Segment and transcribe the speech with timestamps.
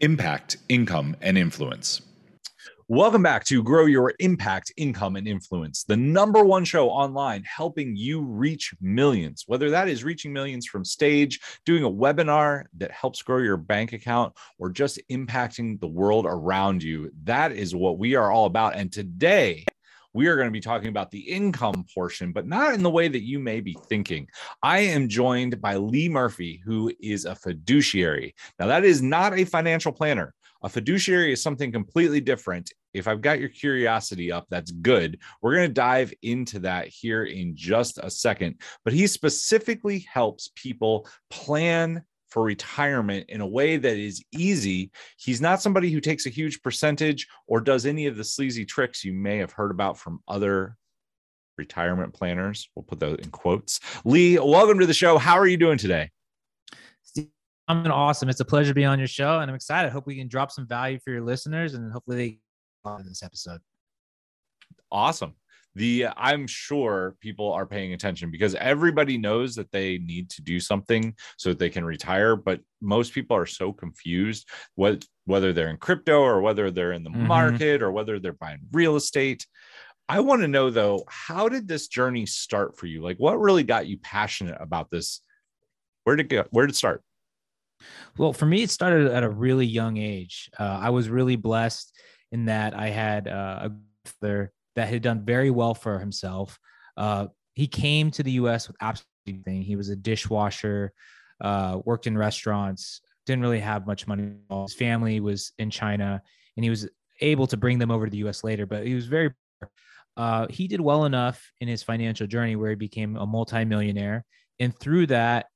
[0.00, 2.00] Impact, income, and influence.
[2.88, 7.96] Welcome back to Grow Your Impact, Income, and Influence, the number one show online helping
[7.96, 9.44] you reach millions.
[9.46, 13.92] Whether that is reaching millions from stage, doing a webinar that helps grow your bank
[13.92, 18.74] account, or just impacting the world around you, that is what we are all about.
[18.74, 19.66] And today,
[20.18, 23.06] we are going to be talking about the income portion, but not in the way
[23.06, 24.26] that you may be thinking.
[24.64, 28.34] I am joined by Lee Murphy, who is a fiduciary.
[28.58, 30.34] Now, that is not a financial planner.
[30.64, 32.72] A fiduciary is something completely different.
[32.94, 35.20] If I've got your curiosity up, that's good.
[35.40, 38.60] We're going to dive into that here in just a second.
[38.84, 44.90] But he specifically helps people plan for retirement in a way that is easy.
[45.16, 49.04] He's not somebody who takes a huge percentage or does any of the sleazy tricks
[49.04, 50.76] you may have heard about from other
[51.56, 52.68] retirement planners.
[52.74, 53.80] We'll put those in quotes.
[54.04, 55.18] Lee, welcome to the show.
[55.18, 56.10] How are you doing today?
[57.66, 58.30] I'm doing awesome.
[58.30, 59.92] It's a pleasure to be on your show, and I'm excited.
[59.92, 62.38] Hope we can drop some value for your listeners, and hopefully they
[62.84, 63.60] on this episode.
[64.90, 65.34] Awesome
[65.78, 70.60] the i'm sure people are paying attention because everybody knows that they need to do
[70.60, 75.68] something so that they can retire but most people are so confused what whether they're
[75.68, 77.26] in crypto or whether they're in the mm-hmm.
[77.26, 79.46] market or whether they're buying real estate.
[80.08, 83.02] I want to know though how did this journey start for you?
[83.02, 85.20] Like what really got you passionate about this?
[86.04, 87.02] Where did it go where did it start?
[88.16, 90.50] Well for me it started at a really young age.
[90.58, 91.94] Uh, i was really blessed
[92.32, 93.72] in that i had uh, a
[94.08, 96.58] father that had done very well for himself.
[96.96, 98.68] Uh, he came to the U.S.
[98.68, 99.62] with absolutely nothing.
[99.62, 100.92] He was a dishwasher,
[101.40, 104.34] uh, worked in restaurants, didn't really have much money.
[104.48, 106.22] His family was in China,
[106.56, 106.88] and he was
[107.20, 108.44] able to bring them over to the U.S.
[108.44, 108.66] later.
[108.66, 109.32] But he was very
[110.16, 114.24] uh, he did well enough in his financial journey where he became a multimillionaire,
[114.60, 115.46] and through that,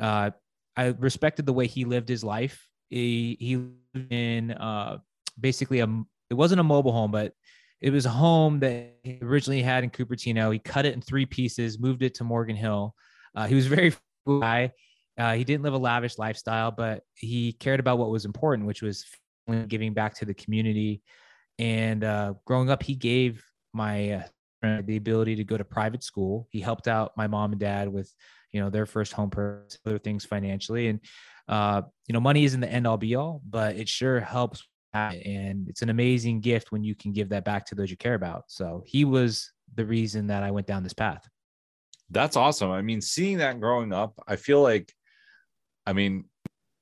[0.00, 0.30] uh,
[0.74, 2.66] I respected the way he lived his life.
[2.88, 4.98] He he lived in uh,
[5.38, 7.34] basically a it wasn't a mobile home, but
[7.84, 10.50] it was a home that he originally had in Cupertino.
[10.50, 12.94] He cut it in three pieces, moved it to Morgan Hill.
[13.34, 13.92] Uh, he was very
[14.26, 14.72] guy.
[15.18, 18.80] Uh, he didn't live a lavish lifestyle, but he cared about what was important, which
[18.80, 19.04] was
[19.68, 21.02] giving back to the community.
[21.58, 23.44] And uh, growing up, he gave
[23.74, 24.24] my
[24.62, 26.48] uh, the ability to go to private school.
[26.50, 28.10] He helped out my mom and dad with,
[28.50, 30.88] you know, their first home purchase, other things financially.
[30.88, 31.00] And
[31.48, 35.68] uh, you know, money isn't the end all be all, but it sure helps and
[35.68, 38.44] it's an amazing gift when you can give that back to those you care about.
[38.48, 41.28] So he was the reason that I went down this path.
[42.10, 42.70] That's awesome.
[42.70, 44.92] I mean, seeing that growing up, I feel like,
[45.86, 46.24] I mean,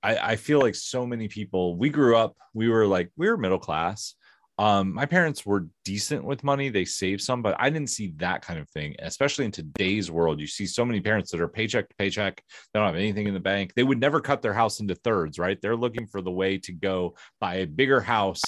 [0.02, 3.36] I, I feel like so many people, we grew up, we were like, we were
[3.36, 4.14] middle class
[4.62, 6.68] um, my parents were decent with money.
[6.68, 10.38] They saved some, but I didn't see that kind of thing, especially in today's world.
[10.38, 12.44] You see so many parents that are paycheck to paycheck.
[12.72, 13.72] They don't have anything in the bank.
[13.74, 15.58] They would never cut their house into thirds, right?
[15.60, 18.40] They're looking for the way to go buy a bigger house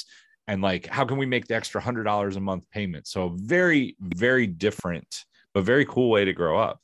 [0.46, 3.08] and like, how can we make the extra hundred dollars a month payment?
[3.08, 6.78] So very, very different, but very cool way to grow up.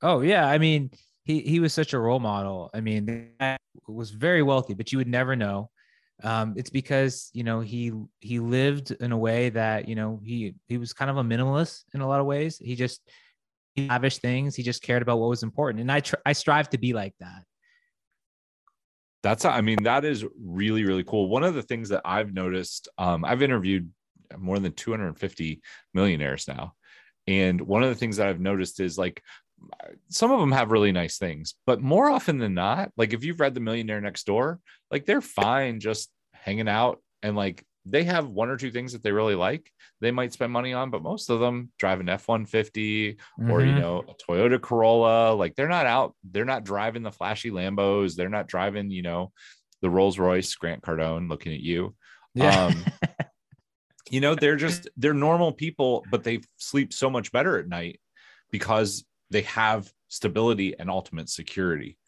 [0.00, 0.46] Oh yeah.
[0.46, 0.92] I mean,
[1.24, 2.70] he, he was such a role model.
[2.72, 3.30] I mean,
[3.88, 5.70] was very wealthy, but you would never know
[6.22, 10.54] um, it's because you know he he lived in a way that you know he
[10.68, 12.58] he was kind of a minimalist in a lot of ways.
[12.58, 13.00] He just
[13.74, 14.54] he lavish things.
[14.54, 17.14] He just cared about what was important, and I tr- I strive to be like
[17.20, 17.44] that.
[19.22, 21.28] That's I mean that is really really cool.
[21.28, 23.90] One of the things that I've noticed, um, I've interviewed
[24.38, 25.62] more than 250
[25.94, 26.74] millionaires now,
[27.26, 29.20] and one of the things that I've noticed is like
[30.08, 33.40] some of them have really nice things, but more often than not, like if you've
[33.40, 34.60] read The Millionaire Next Door,
[34.90, 39.02] like they're fine just hanging out and like they have one or two things that
[39.02, 39.70] they really like
[40.00, 43.50] they might spend money on but most of them drive an f-150 mm-hmm.
[43.50, 43.80] or you mm-hmm.
[43.80, 48.28] know a toyota corolla like they're not out they're not driving the flashy lambos they're
[48.28, 49.32] not driving you know
[49.82, 51.94] the rolls royce grant cardone looking at you
[52.34, 52.66] yeah.
[52.66, 52.84] um
[54.10, 58.00] you know they're just they're normal people but they sleep so much better at night
[58.50, 59.04] because
[59.34, 61.98] they have stability and ultimate security.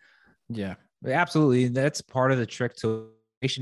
[0.48, 1.68] Yeah, absolutely.
[1.68, 3.10] That's part of the trick to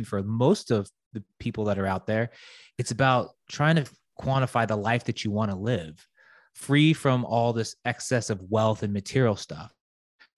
[0.05, 2.31] for most of the people that are out there.
[2.78, 3.87] It's about trying to
[4.20, 6.06] quantify the life that you want to live,
[6.55, 9.72] free from all this excess of wealth and material stuff.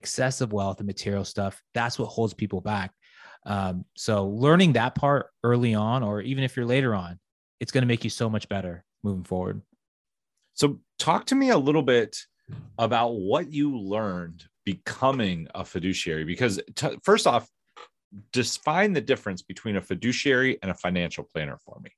[0.01, 2.91] Excessive wealth and material stuff, that's what holds people back.
[3.45, 7.19] Um, so, learning that part early on, or even if you're later on,
[7.59, 9.61] it's going to make you so much better moving forward.
[10.53, 12.17] So, talk to me a little bit
[12.77, 17.49] about what you learned becoming a fiduciary because t- first off
[18.31, 21.89] define the difference between a fiduciary and a financial planner for me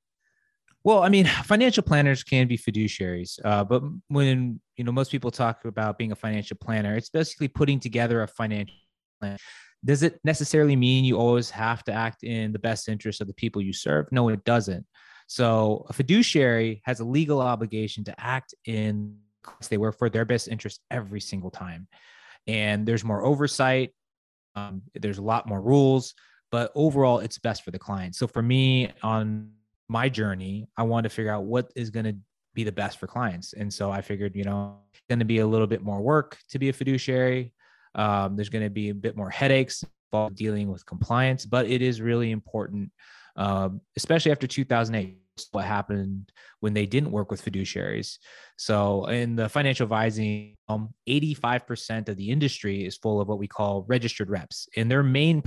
[0.83, 5.31] well i mean financial planners can be fiduciaries uh, but when you know most people
[5.31, 8.75] talk about being a financial planner it's basically putting together a financial
[9.19, 9.37] plan
[9.85, 13.33] Does it necessarily mean you always have to act in the best interest of the
[13.33, 14.11] people you serve?
[14.11, 14.85] No, it doesn't.
[15.27, 19.17] So a fiduciary has a legal obligation to act in
[19.69, 21.87] they work for their best interest every single time.
[22.47, 23.93] And there's more oversight.
[24.55, 26.13] Um, there's a lot more rules,
[26.51, 28.15] but overall, it's best for the client.
[28.15, 29.51] So for me, on
[29.87, 32.15] my journey, I wanted to figure out what is going to
[32.53, 33.53] be the best for clients.
[33.53, 36.59] And so I figured, you know, going to be a little bit more work to
[36.59, 37.53] be a fiduciary.
[37.95, 39.83] Um, there's going to be a bit more headaches
[40.33, 42.91] dealing with compliance, but it is really important,
[43.35, 45.17] um, especially after 2008
[45.51, 48.17] what happened when they didn't work with fiduciaries.
[48.57, 53.47] So in the financial advising, um, 85% of the industry is full of what we
[53.47, 55.43] call registered reps, and their main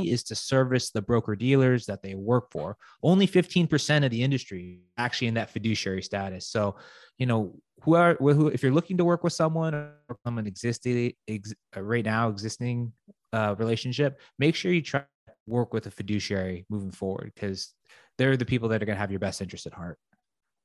[0.00, 2.76] is to service the broker dealers that they work for.
[3.02, 6.48] Only 15% of the industry actually in that fiduciary status.
[6.48, 6.76] So,
[7.18, 9.94] you know, who are who if you're looking to work with someone or
[10.24, 12.92] someone existing ex, right now existing
[13.32, 17.74] uh, relationship, make sure you try to work with a fiduciary moving forward because
[18.18, 19.98] they're the people that are going to have your best interest at heart.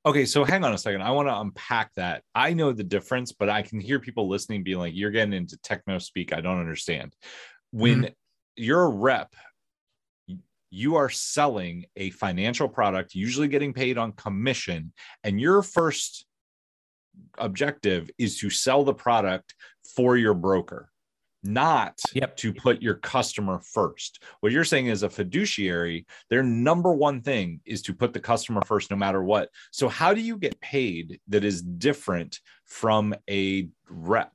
[0.05, 1.01] Okay, so hang on a second.
[1.01, 2.23] I want to unpack that.
[2.33, 5.57] I know the difference, but I can hear people listening being like, "You're getting into
[5.57, 6.33] techno speak.
[6.33, 7.13] I don't understand."
[7.71, 8.13] When mm-hmm.
[8.55, 9.33] you're a rep,
[10.69, 16.25] you are selling a financial product, usually getting paid on commission, and your first
[17.37, 19.55] objective is to sell the product
[19.95, 20.89] for your broker
[21.47, 22.35] not yep.
[22.37, 24.23] to put your customer first.
[24.41, 28.61] What you're saying is a fiduciary, their number one thing is to put the customer
[28.65, 29.49] first no matter what.
[29.71, 34.31] So, how do you get paid that is different from a rep?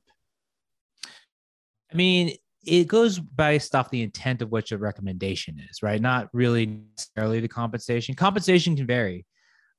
[1.91, 6.01] I mean, it goes based off the intent of what your recommendation is, right?
[6.01, 8.15] Not really necessarily the compensation.
[8.15, 9.25] Compensation can vary,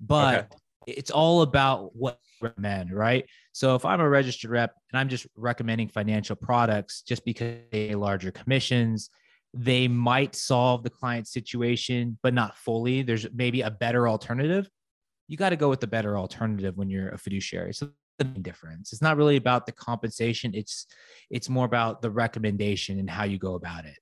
[0.00, 0.56] but okay.
[0.86, 3.26] It's all about what recommend, right?
[3.52, 7.94] So if I'm a registered rep and I'm just recommending financial products just because they
[7.94, 9.10] larger commissions,
[9.52, 13.02] they might solve the client situation, but not fully.
[13.02, 14.68] There's maybe a better alternative.
[15.28, 17.72] You got to go with the better alternative when you're a fiduciary.
[17.72, 18.92] So the difference.
[18.92, 20.52] It's not really about the compensation.
[20.54, 20.86] It's
[21.30, 23.96] it's more about the recommendation and how you go about it.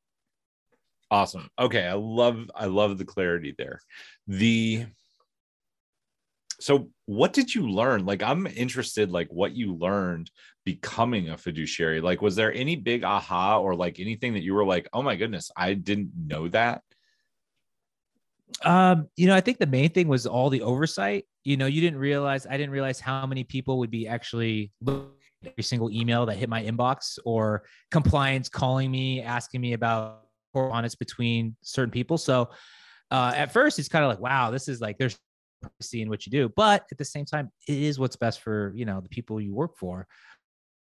[1.11, 1.49] Awesome.
[1.58, 3.81] Okay, I love I love the clarity there.
[4.26, 4.87] The
[6.62, 8.06] so what did you learn?
[8.06, 10.30] Like i'm interested like what you learned
[10.64, 12.00] becoming a fiduciary.
[12.00, 15.16] Like was there any big aha or like anything that you were like oh my
[15.16, 16.82] goodness i didn't know that
[18.64, 21.24] um you know i think the main thing was all the oversight.
[21.44, 25.10] You know you didn't realize i didn't realize how many people would be actually looking
[25.44, 30.26] at every single email that hit my inbox or compliance calling me asking me about
[30.52, 32.18] correspondence between certain people.
[32.18, 32.50] So
[33.10, 35.18] uh, at first it's kind of like wow this is like there's
[35.62, 38.72] privacy in what you do but at the same time it is what's best for
[38.74, 40.06] you know the people you work for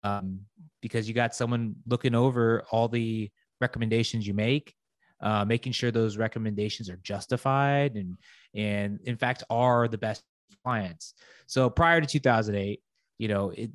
[0.03, 0.41] um,
[0.81, 3.31] because you got someone looking over all the
[3.61, 4.75] recommendations you make
[5.23, 8.17] uh, making sure those recommendations are justified and
[8.55, 10.23] and in fact are the best
[10.65, 11.15] clients.
[11.47, 12.81] So prior to 2008
[13.19, 13.71] you know it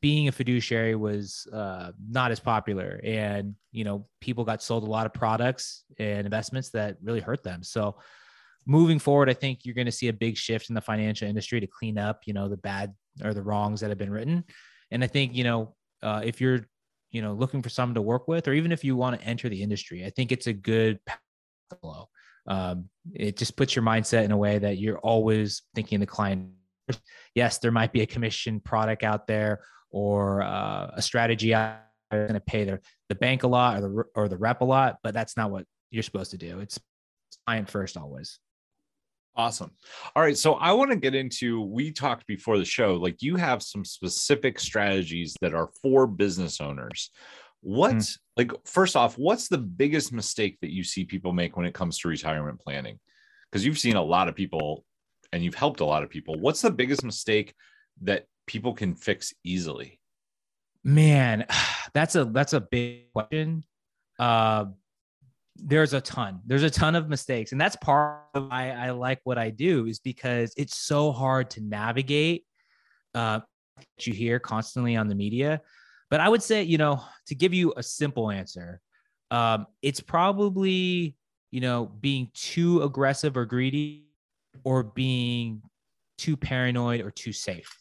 [0.00, 4.90] being a fiduciary was uh, not as popular and you know people got sold a
[4.90, 7.62] lot of products and investments that really hurt them.
[7.62, 7.96] So
[8.66, 11.60] moving forward, I think you're going to see a big shift in the financial industry
[11.60, 14.44] to clean up, you know, the bad or the wrongs that have been written.
[14.90, 16.66] And I think, you know, uh, if you're,
[17.10, 19.48] you know, looking for someone to work with, or even if you want to enter
[19.48, 20.98] the industry, I think it's a good
[21.80, 22.08] flow.
[22.46, 26.50] Um, it just puts your mindset in a way that you're always thinking the client.
[27.34, 31.80] Yes, there might be a commission product out there or uh, a strategy out
[32.10, 34.98] going to pay the, the bank a lot or the or the rep a lot,
[35.02, 36.60] but that's not what you're supposed to do.
[36.60, 36.78] It's
[37.46, 38.38] client first always.
[39.36, 39.70] Awesome.
[40.14, 40.36] All right.
[40.36, 43.84] So I want to get into, we talked before the show, like you have some
[43.84, 47.10] specific strategies that are for business owners.
[47.60, 48.18] What, mm.
[48.36, 51.98] like, first off, what's the biggest mistake that you see people make when it comes
[51.98, 52.98] to retirement planning?
[53.50, 54.84] Because you've seen a lot of people
[55.32, 56.38] and you've helped a lot of people.
[56.38, 57.54] What's the biggest mistake
[58.02, 60.00] that people can fix easily?
[60.82, 61.46] Man,
[61.92, 63.64] that's a that's a big question.
[64.18, 64.66] Uh,
[65.62, 66.40] there's a ton.
[66.46, 67.52] There's a ton of mistakes.
[67.52, 71.50] And that's part of why i like what i do is because it's so hard
[71.50, 72.44] to navigate
[73.14, 73.40] uh
[74.00, 75.60] you hear constantly on the media.
[76.10, 78.80] But i would say you know to give you a simple answer
[79.30, 81.16] um it's probably
[81.50, 84.06] you know being too aggressive or greedy
[84.64, 85.62] or being
[86.18, 87.76] too paranoid or too safe.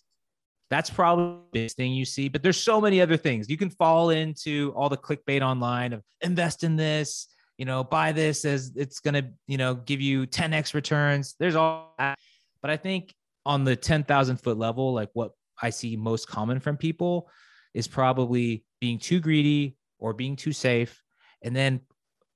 [0.70, 2.28] That's probably the biggest thing you see.
[2.28, 3.50] But there's so many other things.
[3.50, 7.28] You can fall into all the clickbait online of invest in this
[7.58, 11.36] you know, buy this as it's going to, you know, give you 10x returns.
[11.40, 12.18] There's all that.
[12.62, 13.14] But I think
[13.46, 15.32] on the 10,000 foot level, like what
[15.62, 17.30] I see most common from people
[17.74, 21.02] is probably being too greedy or being too safe
[21.42, 21.82] and then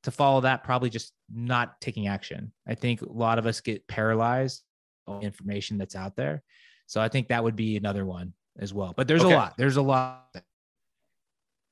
[0.04, 2.54] to follow that, probably just not taking action.
[2.68, 4.64] I think a lot of us get paralyzed
[5.08, 6.42] on information that's out there.
[6.88, 8.94] So I think that would be another one as well.
[8.96, 9.34] But there's Okay.
[9.34, 9.58] a lot.
[9.58, 10.28] There's a lot.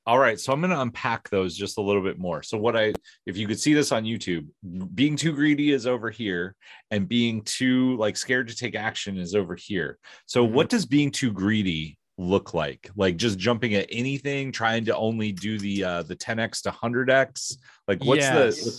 [0.08, 2.42] All right, so I'm going to unpack those just a little bit more.
[2.42, 2.94] So what I
[3.26, 4.46] if you could see this on YouTube,
[4.94, 6.56] being too greedy is over here
[6.90, 9.98] and being too like scared to take action is over here.
[10.24, 10.52] So Mhm.
[10.52, 12.90] what does being too greedy look like?
[12.96, 17.58] Like just jumping at anything, trying to only do the uh the 10x to 100x?
[17.86, 18.64] Like what's Yes.
[18.64, 18.72] the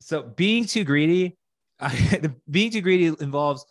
[0.00, 1.38] so being too greedy
[1.78, 3.64] the, being too greedy involves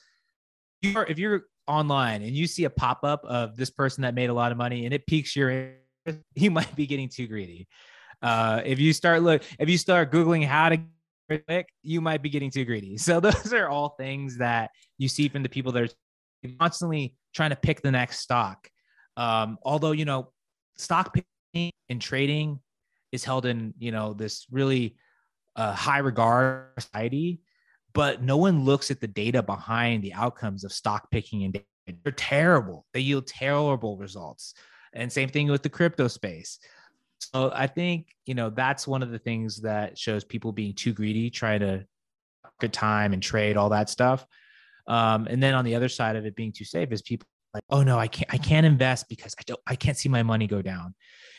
[0.82, 4.30] you are if you're online and you see a pop-up of this person that made
[4.30, 5.83] a lot of money and it piques your
[6.36, 7.68] you might be getting too greedy
[8.22, 10.80] uh, if you start look if you start googling how to
[11.30, 15.28] quick you might be getting too greedy so those are all things that you see
[15.30, 18.70] from the people that are constantly trying to pick the next stock
[19.18, 20.32] um, although you know
[20.78, 22.60] stock picking and trading
[23.12, 24.96] is held in you know this really
[25.56, 27.40] uh, high regard society,
[27.94, 31.64] but no one looks at the data behind the outcomes of stock picking and
[32.04, 32.86] they're terrible.
[32.94, 34.54] They yield terrible results.
[34.94, 36.60] And same thing with the crypto space.
[37.20, 40.94] So I think you know that's one of the things that shows people being too
[40.94, 41.86] greedy, trying to
[42.60, 44.26] good time and trade all that stuff.
[44.88, 47.64] Um, and then on the other side of it being too safe is people like,
[47.70, 50.48] oh no, I can't I can't invest because I don't I can't see my money
[50.48, 50.96] go down.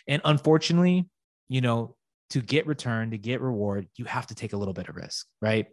[0.06, 1.08] And unfortunately,
[1.48, 1.96] you know,
[2.30, 5.26] to get return, to get reward, you have to take a little bit of risk,
[5.42, 5.66] right?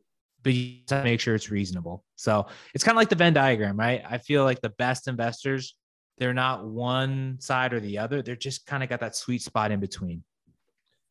[0.43, 2.03] But you have to make sure it's reasonable.
[2.15, 4.03] So it's kind of like the Venn diagram, right?
[4.07, 5.75] I feel like the best investors,
[6.21, 8.21] they're not one side or the other.
[8.21, 10.23] They're just kind of got that sweet spot in between.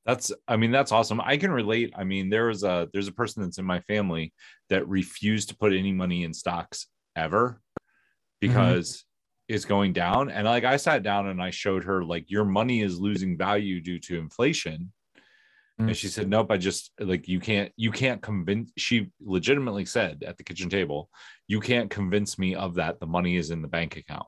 [0.07, 1.21] That's I mean that's awesome.
[1.21, 1.93] I can relate.
[1.97, 4.33] I mean there was a there's a person that's in my family
[4.69, 6.87] that refused to put any money in stocks
[7.17, 7.61] ever
[8.41, 9.05] because
[9.49, 12.81] it's going down and like I sat down and I showed her like your money
[12.81, 14.93] is losing value due to inflation.
[15.81, 15.97] And Mm.
[15.97, 20.37] she said nope, I just like you can't you can't convince she legitimately said at
[20.37, 21.11] the kitchen table,
[21.49, 23.01] you can't convince me of that.
[23.01, 24.27] The money is in the bank account.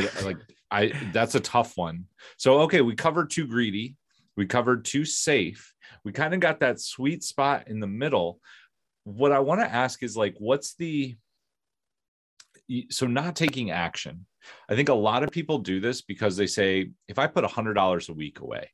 [0.00, 0.38] So, like
[0.70, 2.06] I that's a tough one.
[2.36, 3.96] So okay, we covered too greedy,
[4.36, 5.72] we covered too safe.
[6.04, 8.40] We kind of got that sweet spot in the middle.
[9.04, 11.16] What I want to ask is like what's the
[12.90, 14.26] so not taking action.
[14.68, 18.08] I think a lot of people do this because they say if I put $100
[18.08, 18.70] a week away,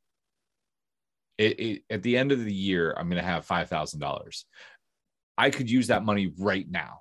[1.39, 4.45] it, it, at the end of the year I'm going to have $5,000.
[5.39, 7.01] I could use that money right now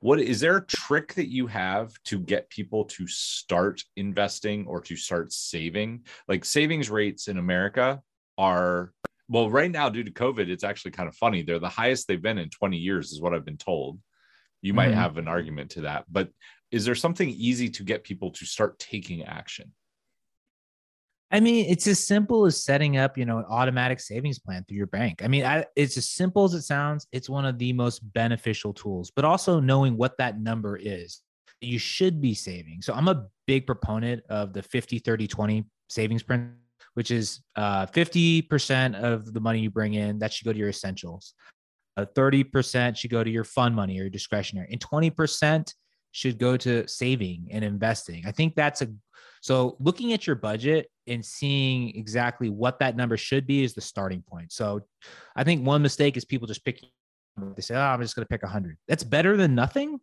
[0.00, 4.80] what is there a trick that you have to get people to start investing or
[4.82, 6.04] to start saving?
[6.28, 8.02] Like savings rates in america
[8.38, 8.92] are
[9.28, 11.42] well right now due to covid it's actually kind of funny.
[11.42, 14.00] They're the highest they've been in 20 years is what i've been told.
[14.62, 14.94] You might Mhm.
[14.94, 16.30] have an argument to that but
[16.70, 19.72] is there something easy to get people to start taking action
[21.32, 24.78] I mean, it's as simple as setting up, you know, an automatic savings plan through
[24.78, 25.22] your bank.
[25.22, 27.06] I mean, I, it's as simple as it sounds.
[27.12, 31.22] It's one of the most beneficial tools, but also knowing what that number is
[31.60, 32.80] you should be saving.
[32.82, 36.56] So I'm a big proponent of the 50, 30, 20 savings principle,
[36.94, 40.70] which is uh, 50% of the money you bring in, that should go to your
[40.70, 41.34] essentials.
[41.96, 45.74] Uh, 30% should go to your fund money or your discretionary, and 20%
[46.12, 48.24] should go to saving and investing.
[48.26, 48.88] I think that's a
[49.40, 53.80] so looking at your budget and seeing exactly what that number should be is the
[53.80, 54.52] starting point.
[54.52, 54.82] So
[55.34, 56.80] I think one mistake is people just pick
[57.56, 59.98] they say, "Oh, I'm just going to pick 100." That's better than nothing,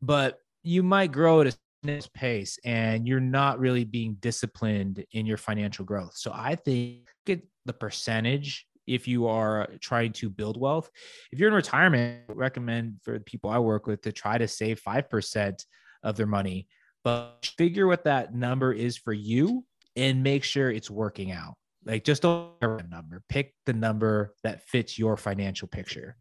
[0.00, 5.26] but you might grow at a snail's pace and you're not really being disciplined in
[5.26, 6.16] your financial growth.
[6.16, 10.90] So I think the percentage if you are trying to build wealth.
[11.32, 14.46] If you're in retirement, I recommend for the people I work with to try to
[14.46, 15.64] save 5%
[16.02, 16.68] of their money
[17.04, 21.54] but figure what that number is for you and make sure it's working out.
[21.84, 26.16] Like just don't a number, pick the number that fits your financial picture.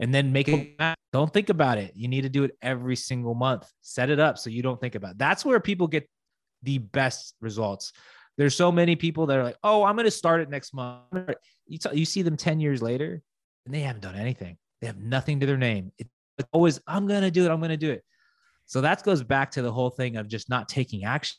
[0.00, 0.80] And then make it
[1.12, 1.92] don't think about it.
[1.94, 3.70] You need to do it every single month.
[3.82, 5.18] Set it up so you don't think about it.
[5.18, 6.08] That's where people get
[6.62, 7.92] the best results.
[8.38, 11.04] There's so many people that are like, "Oh, I'm going to start it next month."
[11.66, 13.20] You, t- you see them 10 years later
[13.66, 14.56] and they haven't done anything.
[14.80, 15.92] They have nothing to their name.
[15.98, 17.50] It's always, "I'm going to do it.
[17.50, 18.02] I'm going to do it."
[18.70, 21.36] So that goes back to the whole thing of just not taking action.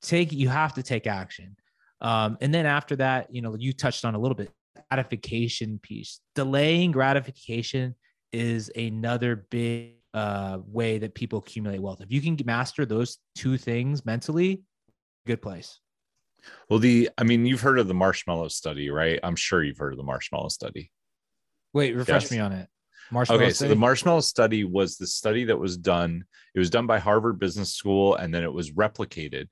[0.00, 1.54] Take you have to take action.
[2.00, 4.50] Um, and then after that, you know, you touched on a little bit
[4.90, 6.20] gratification piece.
[6.34, 7.94] Delaying gratification
[8.32, 12.00] is another big uh, way that people accumulate wealth.
[12.00, 14.62] If you can master those two things mentally,
[15.26, 15.78] good place.
[16.70, 19.92] well the i mean you've heard of the marshmallow study right i'm sure you've heard
[19.92, 20.90] of the marshmallow study
[21.74, 22.30] Wait, refresh Yes.
[22.30, 22.68] me on it.
[23.10, 26.24] Marshmallow okay, so the marshmallow study was the study that was done.
[26.54, 29.48] It was done by Harvard Business School, and then it was replicated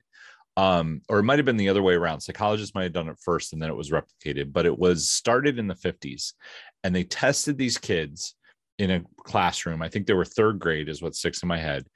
[0.57, 2.21] um, or it might have been the other way around.
[2.21, 5.59] Psychologists might have done it first and then it was replicated, but it was started
[5.59, 6.33] in the 50s.
[6.83, 8.35] And they tested these kids
[8.79, 9.81] in a classroom.
[9.81, 11.87] I think they were third grade, is what sticks in my head.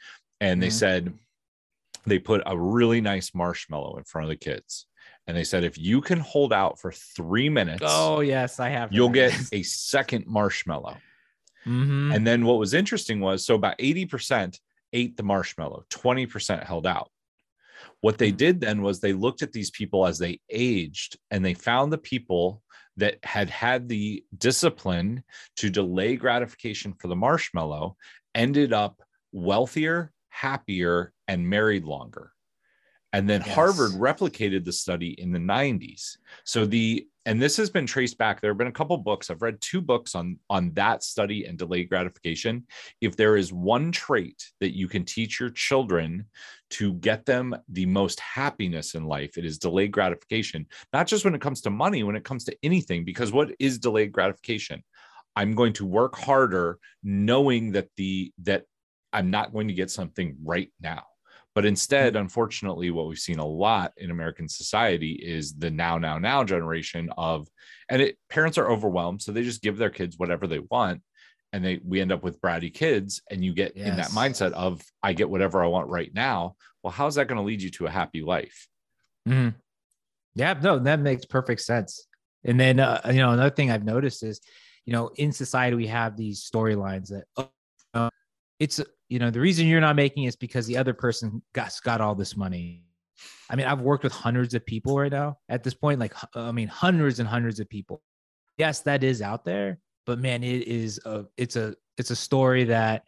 [0.42, 0.74] And they Mhm.
[0.74, 1.14] said
[2.06, 4.88] they put a really nice marshmallow in front of the kids.
[5.28, 8.92] And they said, if you can hold out for three minutes, Oh yes, I have.
[8.92, 10.98] you'll get a second marshmallow.
[11.70, 14.60] Hmm And then what was interesting was so about 80%
[14.92, 17.12] ate the marshmallow, 20% held out.
[18.02, 21.54] What they did then was they looked at these people as they aged and they
[21.54, 22.64] found the people
[22.98, 25.24] that had had the discipline
[25.58, 27.96] to delay gratification for the marshmallow
[28.36, 32.32] ended up wealthier, happier, and married longer.
[33.14, 33.56] And then Yes.
[33.56, 36.18] Harvard replicated the study in the 90s.
[36.44, 38.42] So the and this has been traced back.
[38.42, 39.30] There have been a couple books.
[39.30, 42.66] I've read two books on on that study and delayed gratification.
[43.02, 46.26] If there is one trait that you can teach your children
[46.72, 50.66] to get them the most happiness in life, it is delayed gratification.
[50.92, 53.06] Not just when it comes to money, when it comes to anything.
[53.06, 54.84] Because what is delayed gratification?
[55.36, 58.64] I'm going to work harder, knowing that the that
[59.14, 61.04] I'm not going to get something right now.
[61.56, 66.18] But instead, unfortunately, what we've seen a lot in American society is the now, now,
[66.20, 67.48] now generation of,
[67.90, 71.02] and it parents are overwhelmed, so they just give their kids whatever they want,
[71.52, 74.82] and they we end up with bratty kids, and you get in that mindset of
[75.02, 76.56] I get whatever I want right now.
[76.84, 78.68] Well, how's that going to lead you to a happy life?
[79.28, 79.58] Mm-hmm.
[80.36, 82.08] Yeah, no, that makes perfect sense.
[82.44, 84.40] And then, uh, you know, another thing I've noticed is,
[84.86, 87.50] you know, in society we have these storylines that
[87.94, 88.10] uh,
[88.60, 91.74] it's, you know, the reason you're not making it is because the other person got
[91.84, 92.84] got all this money.
[93.50, 96.52] I mean, I've worked with hundreds of people right now at this point, like I
[96.52, 98.02] mean, hundreds and hundreds of people.
[98.58, 102.66] Yes, that is out there, but man, it is a, it's a, it's a story
[102.66, 103.06] that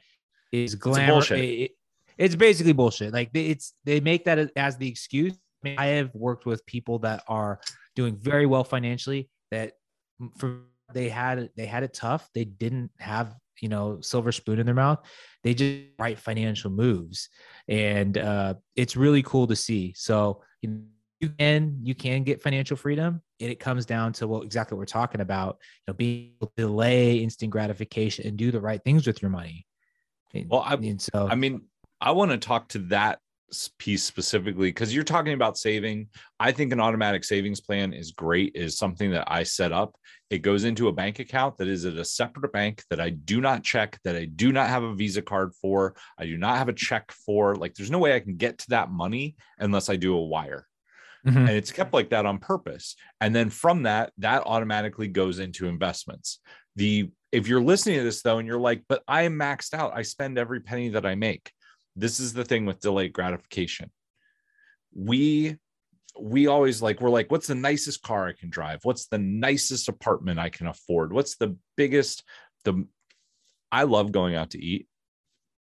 [0.51, 1.13] is glamour.
[1.13, 1.39] bullshit.
[1.39, 1.71] it-
[2.17, 3.13] it's basically bullshit.
[3.13, 5.33] Like they- it's they make that as, as the excuse.
[5.63, 7.59] I, mean, I have worked with people that are
[7.95, 9.29] doing very well financially.
[9.51, 9.73] That
[10.37, 10.61] for
[10.93, 12.29] they had they had it tough.
[12.33, 14.99] They didn't have you know silver spoon in their mouth.
[15.43, 17.29] They just right financial moves,
[17.67, 19.93] and uh, it's really cool to see.
[19.95, 20.83] So you
[21.19, 24.79] you can you can get financial freedom, and it comes down to what exactly what
[24.79, 25.59] we're talking about.
[25.87, 29.31] You know, being able to delay instant gratification and do the right things with your
[29.31, 29.65] money.
[30.33, 31.61] And- Well, I- so I mean,
[32.01, 33.19] I want to talk to that
[33.77, 36.07] piece specifically because you're talking about saving.
[36.39, 39.95] I think an automatic savings plan is great, is something that I set up.
[40.29, 43.41] It goes into a bank account that is at a separate bank that I do
[43.41, 46.69] not check, that I do not have a Visa card for, I do not have
[46.69, 47.55] a check for.
[47.55, 50.67] Like, there's no way I can get to that money unless I do a wire
[51.25, 51.35] Mhm.
[51.35, 55.67] and it's kept like that on purpose and then from that that automatically goes into
[55.67, 56.39] investments
[56.75, 59.91] the if you're listening to this though and you're like but i am maxed out
[59.95, 61.51] i spend every penny that i make
[61.95, 63.91] this is the thing with delayed gratification
[64.95, 65.57] we
[66.19, 69.87] we always like we're like what's the nicest car i can drive what's the nicest
[69.87, 72.23] apartment i can afford what's the biggest
[72.65, 72.85] the
[73.71, 74.87] i love going out to eat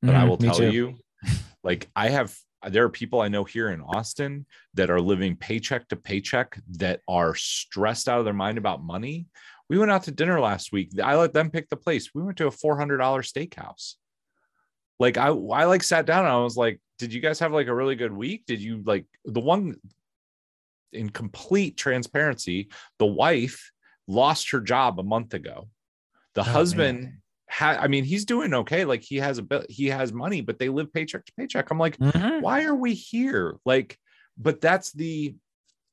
[0.02, 0.72] but I Mhm, will tell too.
[0.72, 0.98] you,
[1.64, 2.36] like I have,
[2.68, 7.02] there are people I know here in Austin that are living paycheck to paycheck that
[7.08, 9.28] are stressed out of their mind about money.
[9.70, 10.92] We went out to dinner last week.
[11.02, 12.10] I let them pick the place.
[12.14, 13.96] We went to a four hundred dollar steakhouse.
[15.02, 17.66] Like I, I like sat down and I was like, "Did you guys have like
[17.66, 18.46] a really good week?
[18.46, 19.76] Did you like the one?"
[20.94, 23.72] In complete transparency, the wife
[24.08, 25.70] lost her job a month ago.
[26.36, 26.54] The Oh, man.
[26.54, 27.14] husband
[27.50, 28.86] ha- I mean, he's doing okay.
[28.86, 31.72] Like he has a bit, he has money, but they live paycheck to paycheck.
[31.72, 32.42] I'm like, Mhm.
[32.42, 33.58] why are we here?
[33.66, 33.98] Like,
[34.38, 35.36] but that's the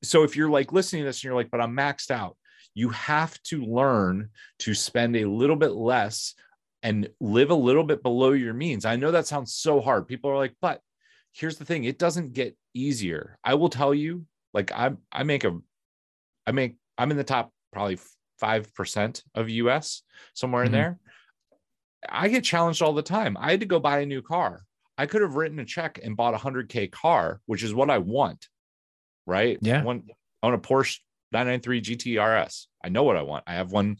[0.02, 2.36] so if you're like listening to this and you're like, but I'm maxed out,
[2.74, 4.28] you have to learn
[4.60, 6.34] to spend a little bit less
[6.82, 8.84] and live a little bit below your means.
[8.84, 10.06] I know that sounds so hard.
[10.06, 10.80] People are like, but
[11.32, 13.38] here's the thing, it doesn't get easier.
[13.44, 15.58] I will tell you, like I I make a
[16.46, 17.98] I make I'm in the top probably
[18.38, 20.02] five percent of US
[20.34, 20.72] somewhere in Mhm.
[20.72, 20.98] there.
[22.08, 23.36] I get challenged all the time.
[23.38, 24.62] I had to go buy a new car.
[24.96, 27.90] I could have written a check and bought a hundred K car, which is what
[27.90, 28.48] I want.
[29.26, 29.58] Right.
[29.60, 29.82] Yeah.
[29.82, 30.04] One
[30.42, 30.98] on a Porsche
[31.32, 32.66] 993 GTRS.
[32.82, 33.44] I know what I want.
[33.46, 33.96] I have one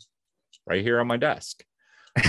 [0.67, 1.63] right here on my desk.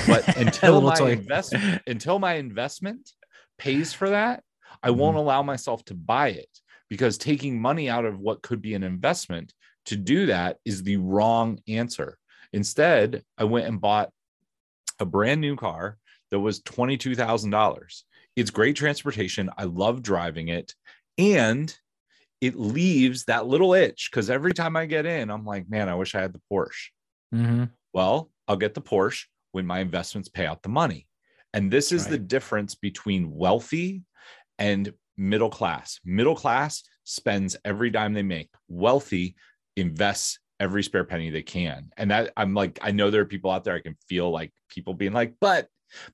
[0.06, 1.14] But until my toy.
[1.14, 3.12] investment, until my investment
[3.58, 4.44] pays for that,
[4.84, 5.18] I won't Mm-hmm.
[5.18, 6.50] allow myself to buy it
[6.90, 9.54] because taking money out of what could be an investment
[9.86, 12.18] to do that is the wrong answer.
[12.54, 14.12] Instead, I went and bought
[15.00, 15.98] a brand new car
[16.32, 18.06] that was $22,000.
[18.36, 19.50] It's great transportation.
[19.58, 20.76] I love driving it.
[21.18, 21.76] And
[22.42, 25.96] it leaves that little itch because every time I get in, I'm like, man, I
[25.96, 26.90] wish I had the Porsche.
[27.32, 27.70] Mhm.
[27.94, 31.08] Well, I'll get the Porsche when my investments pay out the money.
[31.54, 32.12] And this is Right.
[32.12, 34.04] the difference between wealthy
[34.58, 36.00] and middle class.
[36.06, 38.50] Middle class spends every dime they make.
[38.68, 39.36] Wealthy
[39.76, 41.90] invests every spare penny they can.
[41.98, 44.52] And that I'm like, I know there are people out there I can feel like
[44.70, 45.68] people being like, but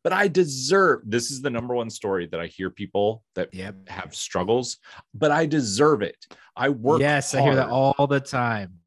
[0.04, 3.90] but I deserve this is the number one story that I hear people that Yep.
[3.90, 4.78] have struggles,
[5.14, 6.16] but I deserve it.
[6.56, 7.02] I work.
[7.02, 8.80] yes, I hear that all the time.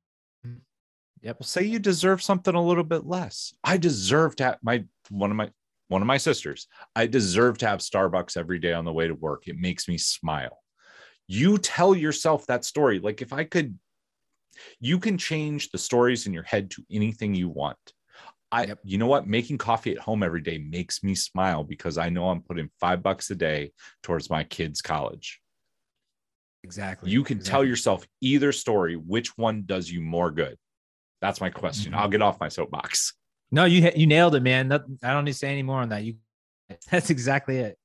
[1.23, 3.53] Yeah, well, say you deserve something a little bit less.
[3.65, 5.51] I deserve to have my one of my
[5.89, 6.69] one of my sisters.
[6.95, 9.49] I deserve to have Starbucks every day on the way to work.
[9.49, 10.59] It makes me smile.
[11.27, 12.99] You tell yourself that story.
[13.01, 13.79] Like if I could,
[14.81, 17.79] you can change the stories in your head to anything you want.
[18.51, 18.79] I, Yep.
[18.85, 19.27] you know what?
[19.27, 23.03] Making coffee at home every day makes me smile because I know I'm putting five
[23.03, 25.41] bucks a day towards my kids' college.
[26.65, 27.11] Exactly.
[27.11, 28.97] You can tell yourself either story.
[28.97, 30.57] Which one does you more good?
[31.21, 31.93] That's my question.
[31.93, 31.97] Mhm.
[31.97, 33.15] I'll get off my soapbox.
[33.51, 34.69] No, you you nailed it, man.
[34.69, 36.05] Nothing, I don't need to say any more on that.
[36.05, 36.17] You
[36.91, 37.79] that's exactly it.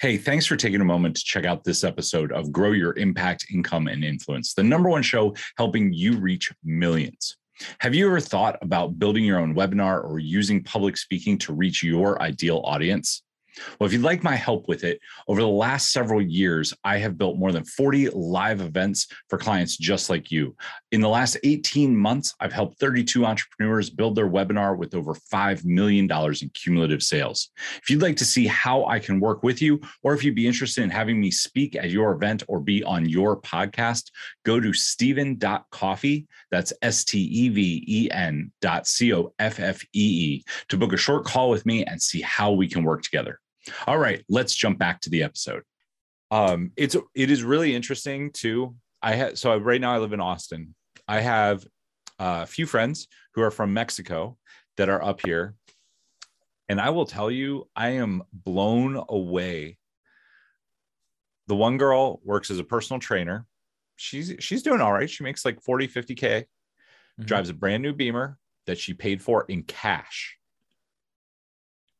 [0.00, 3.46] Hey, thanks for taking a moment to check out this episode of Grow Your Impact,
[3.52, 7.36] Income, and Influence, the number one show helping you reach millions.
[7.78, 11.82] Have you ever thought about building your own webinar or using public speaking to reach
[11.84, 13.22] your ideal audience?
[13.78, 17.18] Well, if you'd like my help with it, over the last several years, I have
[17.18, 20.56] built more than 40 live events for clients just like you.
[20.92, 25.64] In the last 18 months, I've helped 32 entrepreneurs build their webinar with over $5
[25.64, 27.50] million in cumulative sales.
[27.82, 30.46] If you'd like to see how I can work with you, or if you'd be
[30.46, 34.10] interested in having me speak at your event or be on your podcast,
[34.44, 36.26] go to Steven.coffee.
[36.50, 40.76] That's S T E V E N dot C O F F E E to
[40.76, 43.40] book a short call with me and see how we can work together.
[43.86, 45.62] All right, let's jump back to the episode.
[46.30, 48.74] um it's it is really interesting too.
[49.02, 50.74] I have so right now i live in austin.
[51.06, 51.64] I have
[52.18, 54.36] uh, a few friends who are from mexico
[54.76, 55.54] that are up here.
[56.68, 59.78] And i will tell you i am blown away.
[61.46, 63.46] The one girl works as a personal trainer.
[63.96, 65.08] She's she's doing all right.
[65.10, 66.44] She makes like 40 50k
[67.20, 67.26] Mhm.
[67.26, 70.36] drives a brand new beamer that she paid for in cash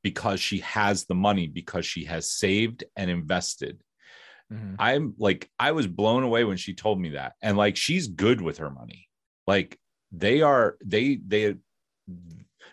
[0.04, 3.82] because she has the money because she has saved and invested
[4.52, 4.76] Mhm.
[4.78, 7.34] I'm like, I was blown away when she told me that.
[7.42, 9.08] And like, she's good with her money.
[9.46, 9.78] Like,
[10.12, 11.56] they are, they, they,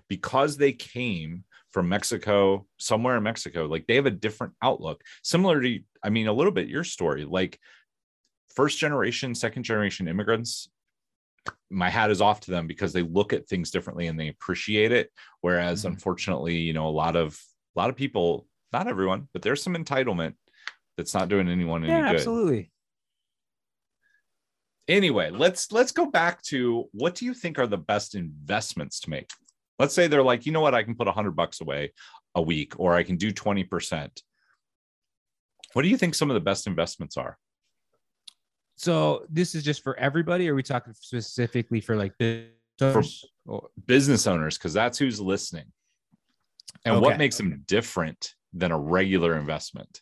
[0.08, 5.02] because they came from Mexico, somewhere in Mexico, like they have a different outlook.
[5.24, 7.60] Similar to, I mean, a little bit your story, like
[8.56, 10.70] first generation, second generation immigrants.
[11.70, 14.92] My hat is off to them because they look at things differently and they appreciate
[14.92, 15.10] it.
[15.42, 15.92] Whereas, Mhm.
[15.92, 17.40] unfortunately, you know, a lot of,
[17.76, 20.36] a lot of people, not everyone, but there's some entitlement
[20.98, 22.16] that's not doing anyone any good.
[22.16, 22.72] absolutely.
[24.88, 29.10] Anyway, let's let's go back to what do you think are the best investments to
[29.10, 29.30] make?
[29.80, 31.94] Let's say they're like, you know what, I can put a hundred bucks away
[32.36, 34.22] a week, or I can do 20%.
[35.74, 37.38] What do you think some of the best investments are?
[38.82, 40.50] So this is just for everybody.
[40.50, 43.24] Or are we talking specifically for like business?
[43.46, 45.66] Or- Business owners, because that's who's listening.
[46.84, 50.02] And what makes them different than a regular investment?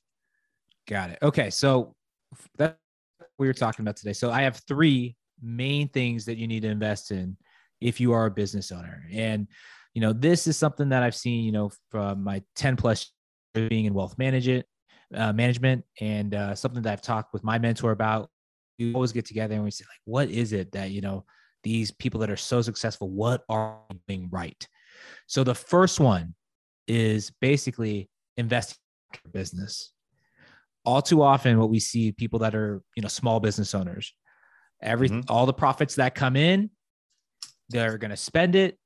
[0.87, 1.19] Got it.
[1.21, 1.93] Okay, so
[2.57, 2.77] that
[3.37, 4.13] we were talking about today.
[4.13, 7.35] So I have three main things that you need to invest in
[7.81, 9.47] if you are a business owner, and
[9.93, 13.11] you know this is something that I've seen, you know, from my ten plus
[13.53, 14.65] being in wealth management,
[15.13, 18.29] uh, management, and uh, something that I've talked with my mentor about.
[18.79, 21.25] We always get together and we say, like, what is it that you know
[21.63, 24.67] these people that are so successful, what are they doing right?
[25.27, 26.35] So the first one
[26.87, 28.77] is basically investing
[29.13, 29.93] in your business
[30.85, 34.13] all too often what we see people that are you know small business owners
[34.81, 35.25] every Mhm.
[35.29, 36.69] all the profits that come in
[37.69, 38.79] they're going to spend it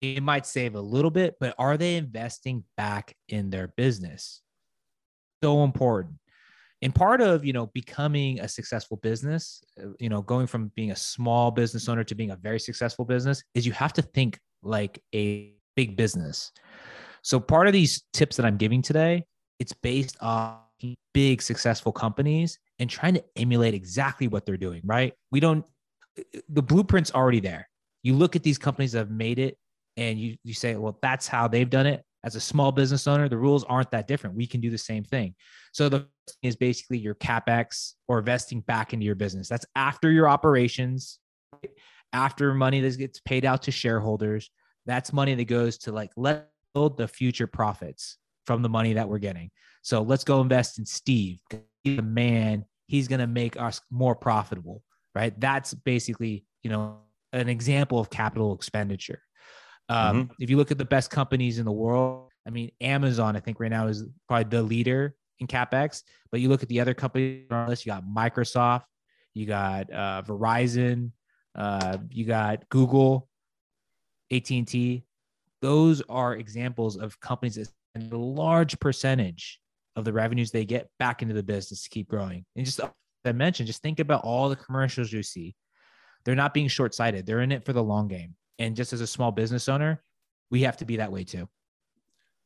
[0.00, 4.42] it might save a little bit but are they investing back in their business
[5.42, 6.14] so important
[6.82, 10.90] and part of you know becoming a successful business uh, you know going from being
[10.90, 14.38] a small business owner to being a very successful business is you have to think
[14.62, 16.50] like a big business.
[17.22, 19.24] So part of these tips that i'm giving today
[19.58, 20.58] it's based on
[21.12, 25.12] big successful companies and trying to emulate exactly what they're doing right?
[25.30, 25.64] We don't
[26.48, 27.68] the blueprint's already there.
[28.02, 29.56] You look at these companies that have made it
[29.96, 33.28] and you you say well that's how they've done it as a small business owner
[33.28, 34.36] the rules aren't that different.
[34.36, 35.34] We can do the same thing.
[35.72, 36.06] So the
[36.42, 39.48] is basically your capex or investing back into your business.
[39.48, 41.18] That's after your operations
[42.12, 44.50] after money that gets paid out to shareholders
[44.86, 49.06] that's money that goes to like let build the future profits from the money that
[49.06, 49.50] we're getting.
[49.82, 51.40] So let's go invest in steve.
[51.84, 52.64] He's the man.
[52.86, 54.82] He's going to make us more profitable
[55.18, 55.38] right?
[55.38, 56.98] That's basically you know
[57.32, 59.20] an example of capital expenditure
[59.88, 63.40] um, if you look at the best companies in the world i mean amazon i
[63.40, 66.94] think right now is probably the leader in capex but you look at the other
[66.94, 68.82] companies on our list you got microsoft
[69.38, 71.12] you got uh, Verizon,
[71.54, 73.28] uh, you got Google,
[74.32, 75.04] AT and T.
[75.62, 79.60] Those are examples of companies that spend a large percentage
[79.96, 82.44] of the revenues they get back into the business to keep growing.
[82.56, 82.80] And just
[83.24, 85.54] I mentioned, just think about all the commercials you see.
[86.24, 87.24] They're not being short sighted.
[87.24, 88.34] They're in it for the long game.
[88.58, 90.02] And just as a small business owner,
[90.50, 91.48] we have to be that way too.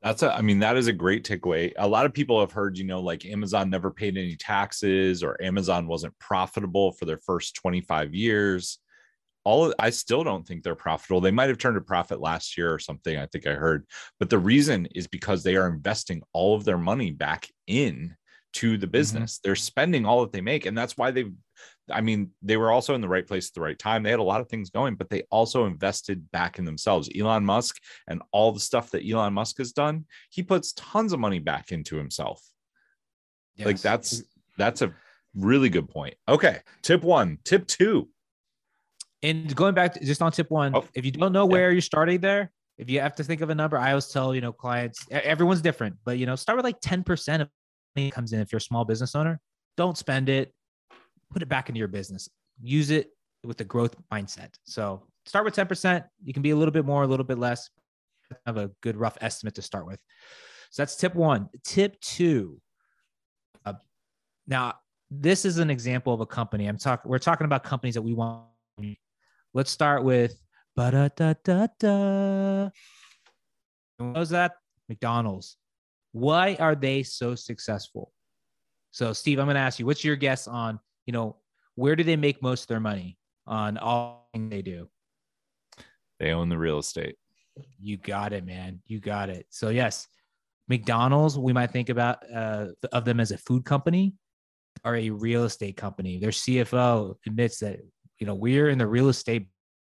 [0.02, 1.72] That's a, I mean, that is a great takeaway.
[1.76, 5.40] A lot of people have heard, you know, like Amazon never paid any taxes or
[5.40, 8.78] Amazon wasn't profitable for their first 25 years.
[9.44, 11.20] All I still don't think they're profitable.
[11.20, 13.16] They might have turned a profit last year or something.
[13.16, 13.86] I think I heard,
[14.18, 18.16] but the reason is because they are investing all of their money back in
[18.54, 18.92] to the mm-hmm.
[18.92, 19.34] business.
[19.34, 19.48] Mm-hmm.
[19.48, 20.66] They're spending all that they make.
[20.66, 21.32] And that's why they've,
[21.92, 24.02] I mean, they were also in the right place at the right time.
[24.02, 27.08] They had a lot of things going, but they also invested back in themselves.
[27.16, 27.76] Elon Musk
[28.08, 31.72] and all the stuff that Elon Musk has done, he puts tons of money back
[31.72, 32.42] into himself.
[33.56, 33.66] Yes.
[33.66, 34.22] Like that's,
[34.56, 34.94] that's a
[35.34, 36.14] really good point.
[36.28, 36.60] Okay.
[36.82, 38.08] Tip one, tip two.
[39.22, 41.74] And going back to, just on tip one, oh, if you don't know where yeah.
[41.74, 44.40] you're starting there, if you have to think of a number, I always tell, you
[44.40, 47.48] know, clients, everyone's different, but you know, start with like 10% of
[47.94, 49.40] money comes in if you're a small business owner
[49.76, 50.52] don't spend it
[51.32, 52.28] put it back into your business.
[52.62, 53.10] Use it
[53.44, 54.54] with a growth mindset.
[54.64, 57.70] So start with 10% you can be a little bit more a little bit less.
[58.46, 60.00] Have a good rough estimate to start with.
[60.70, 61.48] So that's tip one.
[61.64, 62.60] Tip two
[63.64, 63.74] uh,
[64.46, 64.74] now
[65.10, 66.66] this is an example of a company.
[66.66, 68.44] I'm talking we're talking about companies that we want.
[69.54, 70.40] Let's start with
[70.76, 72.70] ba-da-da-da-da.
[73.98, 74.52] what was that?
[74.88, 75.56] Mcdonald's.
[76.12, 78.12] Why are they so successful?
[78.90, 81.36] So, Steve, I'm going to ask you, what's your guess on, you know,
[81.74, 84.88] where do they make most of their money on all they do?
[86.20, 87.16] They own the real estate.
[87.80, 88.80] You got it, man.
[88.86, 89.46] You got it.
[89.50, 90.08] So, yes,
[90.68, 94.14] McDonald's, we might think about uh, of them as a food company
[94.84, 96.18] or a real estate company.
[96.18, 97.80] Their CFO admits that,
[98.18, 99.48] you know, we're in the real estate,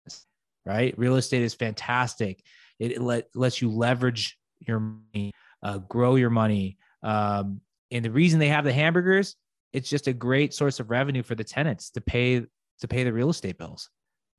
[0.03, 0.25] business,
[0.65, 0.97] right?
[0.97, 2.43] Real estate is fantastic.
[2.79, 5.31] It, it let, lets you leverage your money
[5.63, 6.77] uh, grow your money.
[7.03, 9.35] Um, and the reason they have the hamburgers,
[9.75, 12.45] it's just a great source of revenue for the tenants to pay
[12.79, 13.89] to pay the real estate bills.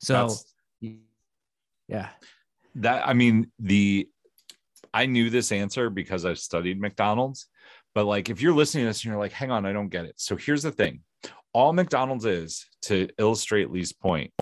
[0.00, 0.54] So, That's,
[1.88, 2.08] yeah,
[2.76, 4.08] that I mean the
[4.94, 7.46] I knew this answer because I've studied McDonald's,
[7.94, 10.06] but like if you're listening to this and you're like, hang on, I don't get
[10.06, 10.14] it.
[10.16, 11.00] So here's the thing:
[11.52, 14.32] all McDonald's is to illustrate Lee's point.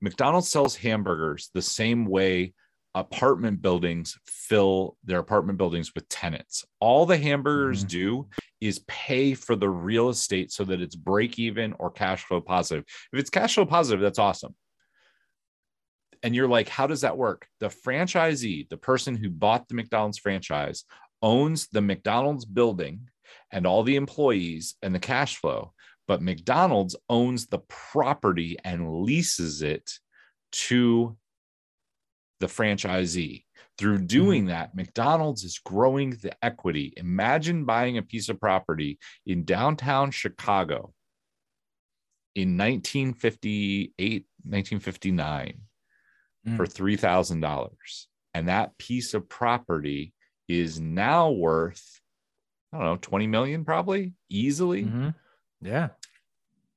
[0.00, 2.54] McDonald's sells hamburgers the same way
[2.94, 6.64] apartment buildings fill their apartment buildings with tenants.
[6.80, 7.88] All the hamburgers mm-hmm.
[7.88, 8.28] do
[8.60, 12.84] is pay for the real estate so that it's break even or cash flow positive.
[13.12, 14.54] If it's cash flow positive, that's awesome.
[16.22, 17.46] And you're like, how does that work?
[17.60, 20.84] The franchisee, the person who bought the McDonald's franchise,
[21.22, 23.08] owns the McDonald's building
[23.52, 25.72] and all the employees and the cash flow.
[26.08, 29.88] But McDonald's owns the property and leases it
[30.50, 31.16] to
[32.40, 33.44] the franchisee.
[33.78, 34.50] Through doing mm-hmm.
[34.50, 36.92] that, McDonald's is growing the equity.
[36.96, 40.92] Imagine buying a piece of property in downtown Chicago
[42.34, 45.60] in 1958, 1959
[46.46, 46.56] mm.
[46.56, 47.68] for $3,000.
[48.34, 50.12] And that piece of property
[50.48, 52.00] is now worth,
[52.72, 54.84] I don't know, 20 million probably easily.
[54.84, 55.08] Mm-hmm.
[55.62, 55.88] Yeah.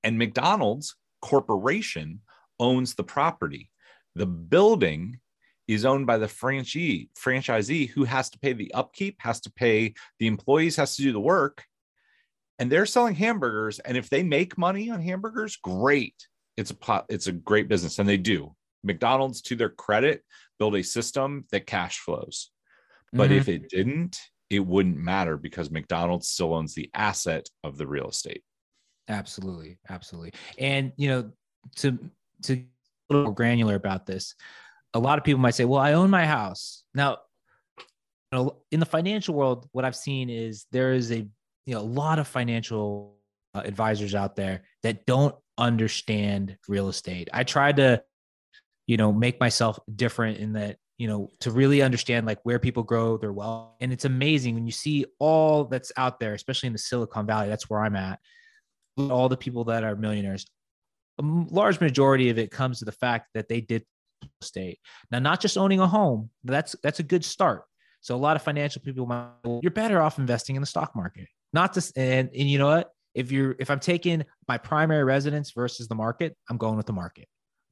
[0.04, 2.21] And McDonald's corporation
[2.60, 3.71] owns the property.
[4.15, 5.20] The building
[5.73, 9.93] is owned by the franchisee franchisee who has to pay the upkeep has to pay
[10.19, 11.65] the employees has to do the work
[12.62, 16.27] and they're selling hamburgers and if they make money on hamburgers great.
[16.57, 18.55] It's a pot it's a great business and they do.
[18.84, 20.23] Mcdonald's to their credit
[20.60, 22.51] build a system that cash flows.
[23.13, 23.39] But mm-hmm.
[23.39, 24.19] if it didn't
[24.51, 28.43] it wouldn't matter because mcdonald's still owns the asset of the real estate.
[29.07, 30.34] Absolutely absolutely.
[30.60, 31.31] And you know
[31.77, 31.97] to
[32.43, 32.63] to
[33.10, 34.36] a little granular about this
[34.93, 36.84] a lot of people might say, well, I own my house.
[36.93, 37.19] Now,
[38.71, 41.27] in the financial world, what I've seen is there is a
[41.65, 43.17] you know a lot of financial
[43.54, 47.30] uh, advisors out there that don't understand real estate.
[47.34, 48.01] I tried to,
[48.88, 52.84] you know, make myself different in that, you know, to really understand like where people
[52.84, 53.75] grow their wealth.
[53.82, 57.49] And it's amazing when you see all that's out there, especially in the Silicon Valley.
[57.49, 58.19] That's where I'm at.
[58.97, 60.45] All the people that are millionaires,
[61.19, 63.84] a large majority of it comes to the fact that they did
[64.41, 64.79] estate.
[65.12, 67.63] Now, not just owning a home, that's that's a good start.
[68.01, 69.29] So a lot of financial people might
[69.62, 71.27] you're better off investing in the stock market.
[71.53, 72.91] Not to and and you know what?
[73.13, 76.93] If you're if I'm taking my primary residence versus the market, I'm going with the
[76.93, 77.27] market.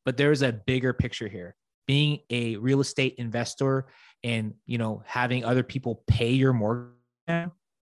[0.05, 1.55] But there's a bigger picture here.
[1.87, 3.87] Being a real estate investor
[4.23, 6.93] and you know having other people pay your mortgage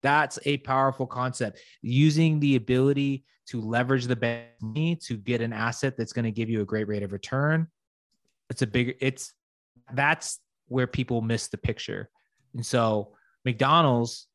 [0.01, 5.95] that's a powerful concept using the ability to leverage the money to get an asset
[5.97, 7.67] that's going to give you a great rate of return.
[8.49, 9.33] It's a bigger, it's
[9.93, 12.09] that's where people miss the picture.
[12.53, 13.13] And so
[13.45, 14.27] McDonald's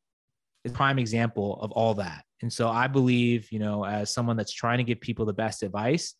[0.63, 2.23] is prime example of all that.
[2.41, 5.63] And so I believe, you know, as someone that's trying to give people the best
[5.63, 6.15] advice,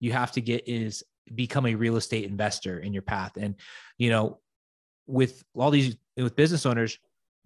[0.00, 1.02] you have to get is
[1.34, 3.36] become a real estate investor in your path.
[3.36, 3.54] And,
[3.98, 4.40] you know,
[5.06, 6.98] with all these with business owners,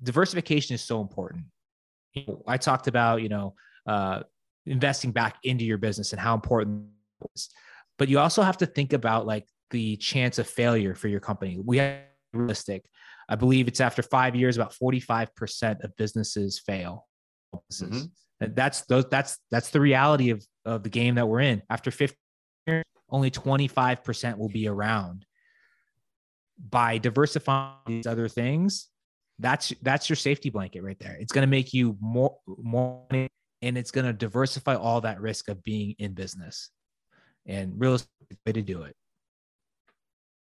[0.02, 1.44] diversification is so important.
[2.14, 3.54] You know, I talked about, you know,
[3.86, 4.22] uh,
[4.64, 6.86] investing back into your business and how important.
[7.98, 11.58] But you also have to think about like the chance of failure for your company.
[11.62, 12.00] We have
[12.32, 12.84] realistic.
[13.28, 17.06] I believe it's after five years, about 45% of businesses fail.
[17.72, 18.04] Mm-hmm.
[18.54, 21.62] That's those that's that's the reality of, of the game that we're in.
[21.70, 22.16] After 50
[22.66, 25.24] years, only 25% will be around.
[26.58, 28.88] By diversifying these other things,
[29.38, 31.16] that's that's your safety blanket right there.
[31.18, 33.28] It's going to make you more more money
[33.62, 36.70] and it's going to diversify all that risk of being in business.
[37.46, 37.98] And real
[38.44, 38.96] way to do it.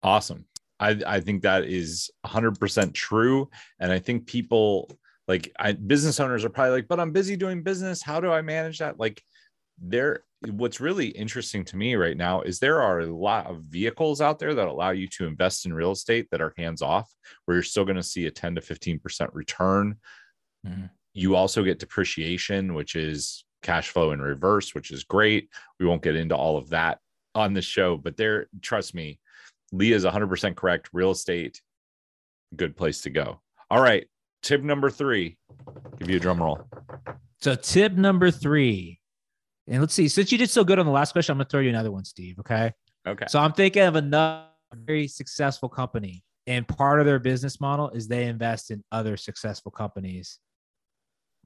[0.06, 0.44] Awesome.
[0.78, 3.50] I, I think that is 100% true.
[3.80, 4.90] And I think people
[5.26, 8.02] like I, business owners are probably like, but I'm busy doing business.
[8.02, 9.00] How do I manage that?
[9.00, 9.22] Like,
[9.78, 14.20] there, what's really interesting to me right now is there are a lot of vehicles
[14.20, 17.12] out there that allow you to invest in real estate that are hands off,
[17.44, 19.96] where you're still going to see a 10 to 15% return.
[20.66, 20.86] Mm-hmm.
[21.14, 25.50] You also get depreciation, which is cash flow in reverse, which is great.
[25.80, 27.00] We won't get into all of that
[27.34, 29.18] on the show, but there, trust me,
[29.72, 30.90] Leah is 100% correct.
[30.92, 31.60] Real estate,
[32.54, 33.40] good place to go.
[33.70, 34.06] All right.
[34.42, 35.36] Tip number three.
[35.98, 36.60] Give you a drum roll.
[37.40, 39.00] So, tip number three.
[39.66, 41.50] And let's see, since you did so good on the last question, I'm going to
[41.50, 42.38] throw you another one, Steve.
[42.38, 42.72] Okay.
[43.06, 43.26] Okay.
[43.28, 46.22] So, I'm thinking of another very successful company.
[46.46, 50.38] And part of their business model is they invest in other successful companies.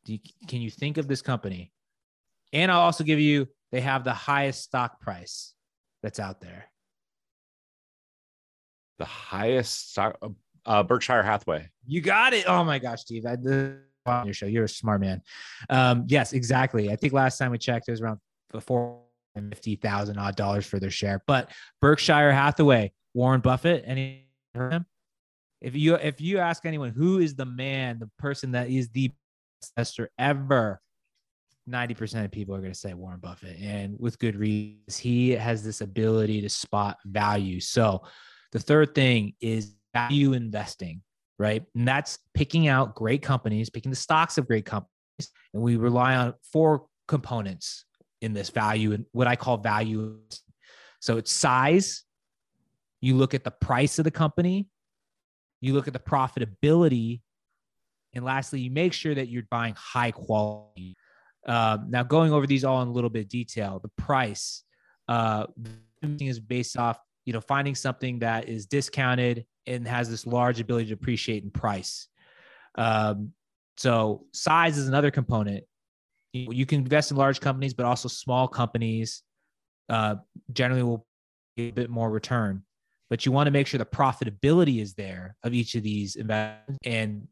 [0.05, 1.73] You, can you think of this company?
[2.53, 5.55] And I'll also give you, they have the highest stock price
[6.03, 6.67] that's out there
[9.01, 10.13] the highest uh,
[10.67, 11.69] uh, Berkshire Hathaway.
[11.87, 12.45] You got it.
[12.47, 13.25] Oh my gosh, Steve.
[13.27, 13.35] I
[14.07, 14.47] on your show.
[14.47, 15.23] You're a smart man.
[15.69, 16.91] Um, yes, exactly.
[16.93, 18.21] I think last time we checked, it was around
[18.61, 19.01] four
[19.35, 21.23] fifty thousand odd dollars for their share.
[21.27, 24.87] But Berkshire Hathaway, Warren Buffett, any heard him?
[25.61, 29.09] If you if you ask anyone who is the man, the person that is the
[29.09, 30.81] best investor ever,
[31.69, 33.59] 90% of people are going to say Warren Buffett.
[33.61, 37.61] And with good reasons, he has this ability to spot value.
[37.61, 38.03] So
[38.53, 41.03] the third thing is value investing,
[41.39, 41.65] right?
[41.75, 44.91] And that's picking out great companies, picking the stocks of great companies.
[45.55, 47.85] And we rely on four components
[48.21, 50.19] in this value and what I call value.
[51.01, 52.05] So it's size.
[53.01, 54.69] You look at the price of the company,
[55.61, 57.23] you look at the profitability,
[58.15, 60.97] and lastly, you make sure that you're buying high quality.
[61.47, 64.65] Uh, now, going over these all in a little bit of detail, the price
[65.09, 65.47] uh,
[66.03, 70.87] is based off you know, finding something that is discounted and has this large ability
[70.87, 72.09] to appreciate in price.
[72.77, 73.33] Um,
[73.77, 75.65] so size is another component.
[76.33, 79.23] You, can invest in large companies, but also small companies
[79.89, 80.17] uh,
[80.53, 81.07] generally will
[81.57, 82.63] get a bit more return.
[83.09, 86.79] But you want to make sure the profitability is there of each of these investments,
[86.85, 87.27] and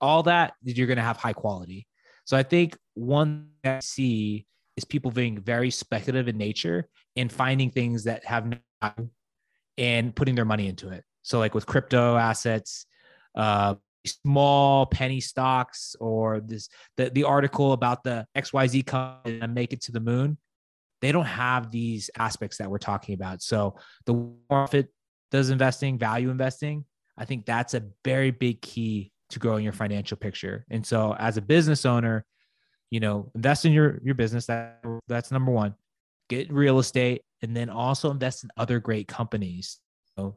[0.00, 1.86] all that you're going to have high quality.
[2.24, 7.70] So I think one I see is people being very speculative in nature and finding
[7.70, 8.52] things that have
[9.78, 11.04] and putting their money into it.
[11.22, 12.86] So, like with crypto assets,
[13.34, 19.72] uh, small penny stocks, or this the, the article about the XYZ company and make
[19.72, 20.38] it to the moon,
[21.00, 23.42] they don't have these aspects that we're talking about.
[23.42, 24.88] So, the profit
[25.30, 26.84] does investing, value investing,
[27.16, 30.64] I think that's a very big key to growing your financial picture.
[30.70, 32.24] And so, as a business owner,
[32.90, 34.46] you know, invest in your your business.
[34.46, 35.74] That that's number one.
[36.32, 39.80] Get real estate, and then also invest in other great companies
[40.16, 40.36] know,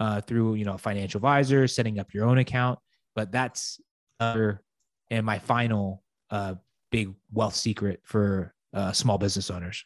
[0.00, 2.78] uh, through you know financial advisor setting up your own account.
[3.14, 3.78] But that's
[4.18, 4.62] other
[5.10, 6.54] and my final uh,
[6.90, 9.84] big wealth secret for uh, small business owners.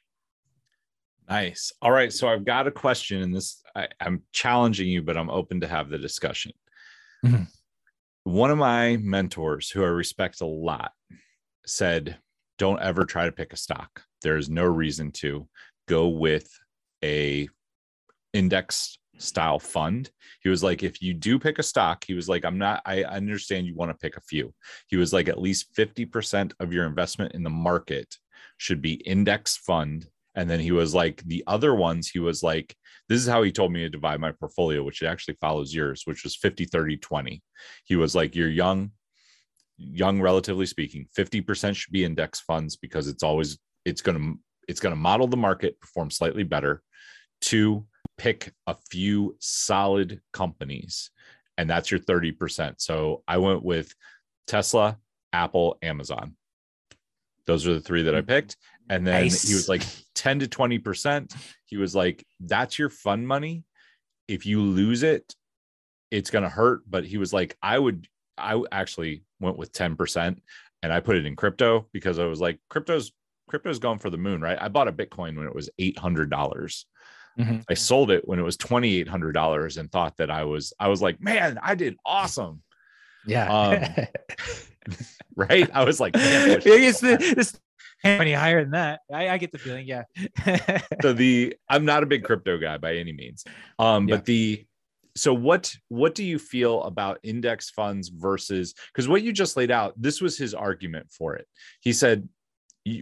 [1.29, 1.73] Nice.
[1.83, 5.31] All right so i've got a question and this I, am challenging you but i'm
[5.31, 6.53] open to have the discussion.
[7.25, 7.43] Mm-hmm.
[8.23, 10.93] one of my mentors who i respect a lot
[11.67, 12.17] said
[12.61, 15.49] don't ever try to pick a stock there's no reason to
[15.89, 16.49] go with
[17.03, 17.49] a
[18.33, 20.11] index style fund.
[20.43, 23.05] He was like, if you do pick a stock, he was like, I'm not, I
[23.05, 24.55] understand you want to pick a few.
[24.89, 28.15] He was like, at least 50% of your investment in the market
[28.57, 30.07] should be index fund.
[30.35, 32.75] And then he was like, the other ones, he was like,
[33.09, 36.23] this is how he told me to divide my portfolio, which actually follows yours, which
[36.23, 37.43] was 50, 30, 20.
[37.85, 38.93] He was like, you're young,
[39.81, 44.81] young, relatively speaking, 50% should be index funds because it's always it's going to it's
[44.81, 46.83] going to model the market, perform slightly better.
[47.41, 47.87] Two,
[48.19, 51.11] pick a few solid companies,
[51.59, 52.75] and that's your 30%.
[52.79, 53.93] So I went with
[54.47, 54.99] Tesla,
[55.33, 56.37] Apple, Amazon.
[57.47, 58.29] Those are the three that I mm-hmm.
[58.29, 58.57] picked.
[58.89, 59.49] And then nice.
[59.49, 59.83] he was like
[60.15, 61.35] 10 to 20%.
[61.67, 63.65] He was like, that's your fun money.
[64.29, 65.35] If you lose it,
[66.11, 66.83] it's going to hurt.
[66.89, 68.07] But he was like, I would,
[68.37, 70.37] I actually went with 10%
[70.83, 73.13] and I put it in crypto because I was like, crypto's
[73.49, 74.59] crypto's going for the moon, right?
[74.61, 76.87] I bought a Bitcoin when it was eight hundred dollars.
[77.39, 77.59] Mm-hmm.
[77.69, 80.73] I sold it when it was twenty eight hundred dollars and thought that I was
[80.79, 82.63] I was like, man, I did awesome.
[83.27, 83.53] Yeah.
[83.53, 84.07] Um,
[85.37, 85.69] right.
[85.75, 87.61] I was like, it's the, it's
[88.03, 89.01] any higher than that.
[89.13, 90.05] I, I get the feeling, yeah.
[91.03, 93.45] so the I'm not a big crypto guy by any means.
[93.79, 94.17] Um, yeah.
[94.17, 94.65] but the
[95.21, 99.71] so what what do you feel about index funds versus because what you just laid
[99.71, 101.47] out this was his argument for it.
[101.81, 102.27] He said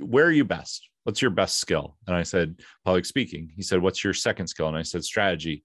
[0.01, 0.89] where are you best?
[1.05, 1.97] What's your best skill?
[2.09, 3.53] And i said public speaking.
[3.55, 4.67] He said what's your second skill?
[4.67, 5.63] And i said strategy.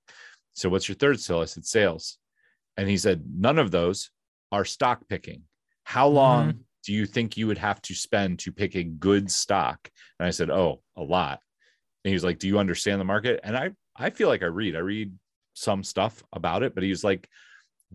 [0.53, 1.41] So what's your third skill?
[1.41, 2.19] I said sales.
[2.77, 4.11] And he said none of those
[4.51, 5.41] are stock picking.
[5.85, 6.61] How long mm-hmm.
[6.85, 9.89] do you think you would have to spend to pick a good stock?
[10.19, 11.39] And i said oh a lot.
[12.05, 13.39] And he was like do you understand the market?
[13.43, 15.13] And i i feel like i read i read
[15.53, 17.27] some stuff about it but he's like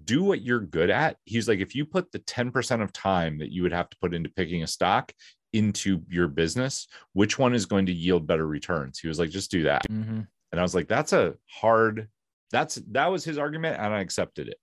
[0.05, 1.17] do what you're good at.
[1.25, 4.15] He's like, if you put the 10% of time that you would have to put
[4.15, 5.13] into picking a stock
[5.53, 8.99] into your business, which one is going to yield better returns?
[8.99, 9.83] He was like, just do that.
[9.91, 10.21] Mm-hmm.
[10.53, 12.09] And I was like, that's a hard,
[12.51, 13.79] that's, that was his argument.
[13.79, 14.59] And I accepted it.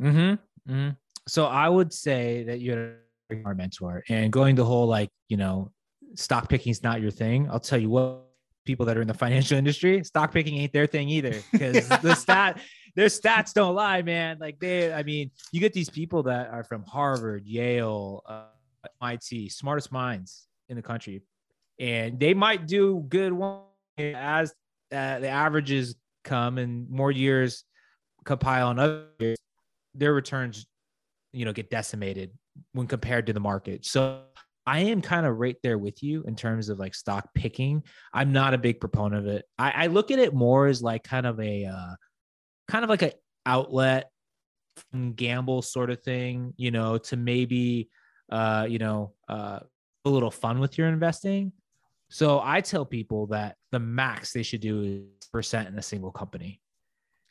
[0.00, 0.72] Mm-hmm.
[0.72, 0.90] Mm-hmm.
[1.28, 2.96] So I would say that you're
[3.44, 5.70] our mentor and going the whole, like, you know,
[6.16, 7.48] stock picking is not your thing.
[7.50, 8.26] I'll tell you what,
[8.64, 11.34] people that are in the financial industry, stock picking ain't their thing either.
[11.52, 12.60] Because the stat,
[12.94, 14.38] their stats don't lie, man.
[14.40, 18.44] Like they, I mean, you get these people that are from Harvard, Yale, uh,
[19.02, 21.22] MIT, smartest minds in the country,
[21.78, 23.62] and they might do good one
[23.98, 24.50] as
[24.92, 25.94] uh, the averages
[26.24, 27.64] come and more years
[28.24, 29.38] compile on other years,
[29.94, 30.66] their returns,
[31.32, 32.30] you know, get decimated
[32.72, 33.84] when compared to the market.
[33.84, 34.22] So
[34.70, 37.82] I am kind of right there with you in terms of like stock picking.
[38.14, 39.44] I'm not a big proponent of it.
[39.58, 41.94] I, I look at it more as like kind of a uh,
[42.68, 43.10] kind of like an
[43.44, 44.12] outlet
[45.16, 47.88] gamble sort of thing, you know, to maybe
[48.30, 49.58] uh, you know, uh,
[50.04, 51.50] a little fun with your investing.
[52.08, 56.12] So I tell people that the max they should do is percent in a single
[56.12, 56.60] company.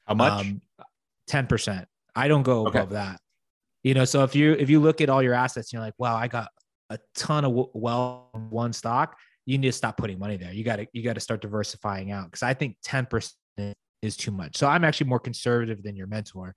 [0.05, 0.45] How much?
[0.45, 0.61] Um,
[1.29, 1.85] 10%.
[2.17, 2.79] I don't go okay.
[2.79, 3.21] above that.
[3.83, 6.17] You know, so if you if you look at all your assets, you're like, wow,
[6.17, 6.49] I got
[6.89, 9.15] a ton of well one stock.
[9.45, 10.53] You need to stop putting money there.
[10.53, 13.33] You got to you got to start diversifying out because I think 10%
[14.01, 14.57] is too much.
[14.57, 16.55] So I'm actually more conservative than your mentor.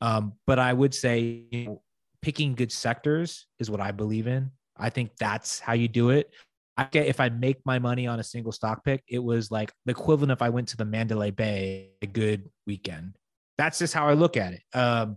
[0.00, 1.82] Um, but I would say you know,
[2.22, 4.50] picking good sectors is what I believe in.
[4.76, 6.30] I think that's how you do it.
[6.76, 9.72] I get if I make my money on a single stock pick, it was like
[9.84, 13.16] the equivalent if I went to the Mandalay Bay a good weekend.
[13.58, 14.62] That's just how I look at it.
[14.76, 15.16] Um,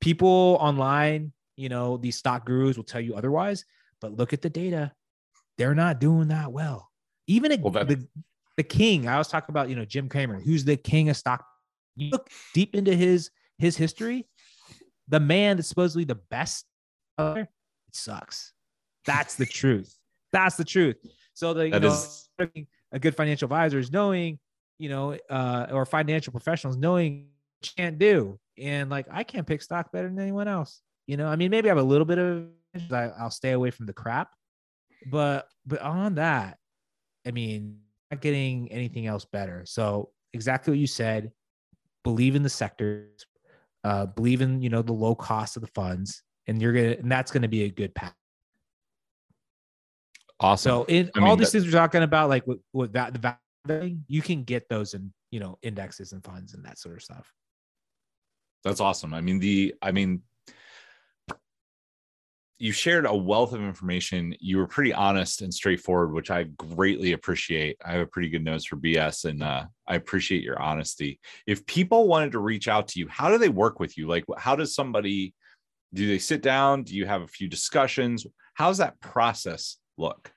[0.00, 3.64] people online, you know, these stock gurus will tell you otherwise,
[4.06, 4.92] but look at the data.
[5.58, 6.90] They're not doing that well.
[7.26, 8.06] Even a, well, the,
[8.56, 11.44] the king, I was talking about, you know, Jim Cramer, who's the king of stock.
[11.96, 14.28] You look deep into his his history,
[15.08, 16.66] the man that's supposedly the best,
[17.18, 17.48] it
[17.90, 18.52] sucks.
[19.06, 19.98] That's the truth.
[20.30, 20.96] That's the truth.
[21.34, 22.28] So the you know, is...
[22.92, 24.38] a good financial advisor is knowing,
[24.78, 27.28] you know, uh, or financial professionals knowing
[27.60, 28.38] what you can't do.
[28.58, 30.80] And like I can't pick stock better than anyone else.
[31.06, 32.46] You know, I mean, maybe I have a little bit of
[32.90, 34.30] I, I'll stay away from the crap.
[35.10, 36.58] But but on that,
[37.26, 37.78] I mean,
[38.10, 39.64] not getting anything else better.
[39.66, 41.32] So exactly what you said,
[42.04, 43.26] believe in the sectors,
[43.84, 47.10] uh, believe in you know the low cost of the funds, and you're gonna and
[47.10, 48.14] that's gonna be a good path.
[50.38, 50.70] Awesome.
[50.70, 53.96] So in I all these things we're talking about, like with, with that the value,
[54.06, 57.32] you can get those in you know indexes and funds and that sort of stuff.
[58.64, 59.14] That's awesome.
[59.14, 60.22] I mean the I mean
[62.58, 64.34] you shared a wealth of information.
[64.40, 67.76] You were pretty honest and straightforward, which I greatly appreciate.
[67.84, 71.20] I have a pretty good nose for BS, and uh, I appreciate your honesty.
[71.46, 74.08] If people wanted to reach out to you, how do they work with you?
[74.08, 75.34] Like, how does somebody
[75.92, 76.82] do they sit down?
[76.82, 78.26] Do you have a few discussions?
[78.54, 80.32] How's that process look?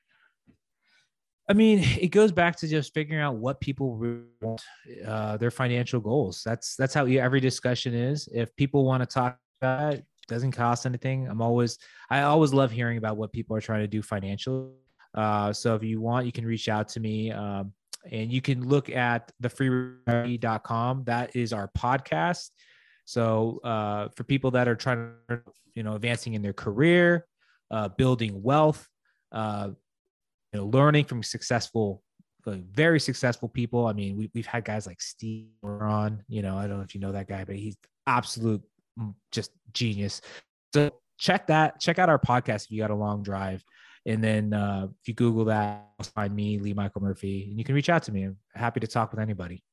[1.50, 3.98] I mean, it goes back to just figuring out what people
[4.42, 4.62] want,
[5.06, 6.44] uh, their financial goals.
[6.46, 8.28] That's that's how every discussion is.
[8.32, 11.28] If people want to talk about it, doesn't cost anything.
[11.28, 11.78] I'm always
[12.10, 14.72] I always love hearing about what people are trying to do financially.
[15.14, 17.32] Uh, so if you want, you can reach out to me.
[17.32, 17.74] Um,
[18.12, 21.04] and you can look at thefreeretiree.com.
[21.06, 22.50] That is our podcast.
[23.06, 25.42] So uh, for people that are trying to,
[25.74, 27.26] you know, advancing in their career,
[27.72, 28.88] uh, building wealth,
[29.32, 29.70] uh,
[30.54, 32.04] you know, learning from successful,
[32.46, 33.86] like very successful people.
[33.86, 36.96] I mean, we, we've had guys like Steve on, you know, I don't know if
[36.96, 37.76] you know that guy, but he's
[38.08, 38.62] absolute
[39.32, 40.22] just genius.
[40.74, 43.64] So check that, check out our podcast if you got a long drive.
[44.06, 47.76] And then uh, if you Google that, find me, Lee Michael Murphy, and you can
[47.76, 48.24] reach out to me.
[48.24, 49.64] I'm happy to talk with anybody.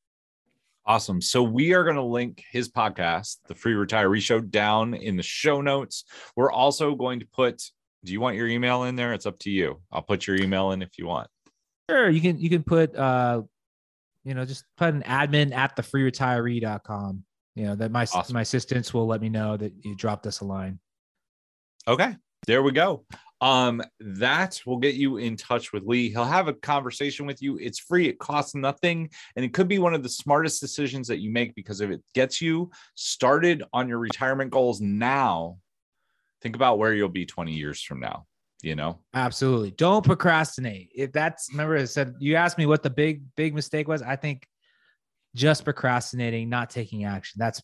[0.84, 1.20] Awesome.
[1.20, 5.22] So we are going to link his podcast, The Free Retiree Show, down in the
[5.22, 6.04] show notes.
[6.36, 7.60] We're also going to put,
[8.04, 9.12] do you want your email in there?
[9.12, 9.80] It's up to you.
[9.90, 11.28] I'll put your email in if you want.
[11.90, 12.08] Sure.
[12.08, 13.42] You can, you can put, uh,
[14.24, 17.24] you know, just put an admin at the freeretiree.com.
[17.56, 18.34] You know, that my, awesome.
[18.34, 20.78] my assistants will let me know that you dropped us a line.
[21.88, 22.14] Okay.
[22.46, 23.04] There we go
[23.42, 27.58] um that will get you in touch with lee he'll have a conversation with you
[27.58, 31.18] it's free it costs nothing and it could be one of the smartest decisions that
[31.18, 35.58] you make because if it gets you started on your retirement goals now
[36.40, 38.24] think about where you'll be 20 years from now
[38.62, 42.88] you know absolutely don't procrastinate if that's remember i said you asked me what the
[42.88, 44.46] big big mistake was i think
[45.36, 47.38] just procrastinating not taking action.
[47.38, 47.62] That's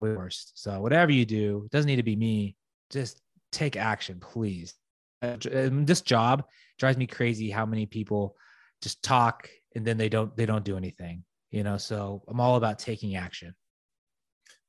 [0.00, 0.52] worst.
[0.54, 2.56] So whatever you do it doesn't need to be me.
[2.88, 3.20] Just
[3.52, 4.74] take action please.
[5.20, 6.44] This job
[6.78, 8.36] drives me crazy how many people
[8.80, 11.76] just talk and then they don't they don't do anything you know?
[11.76, 13.54] So i'm all about taking action.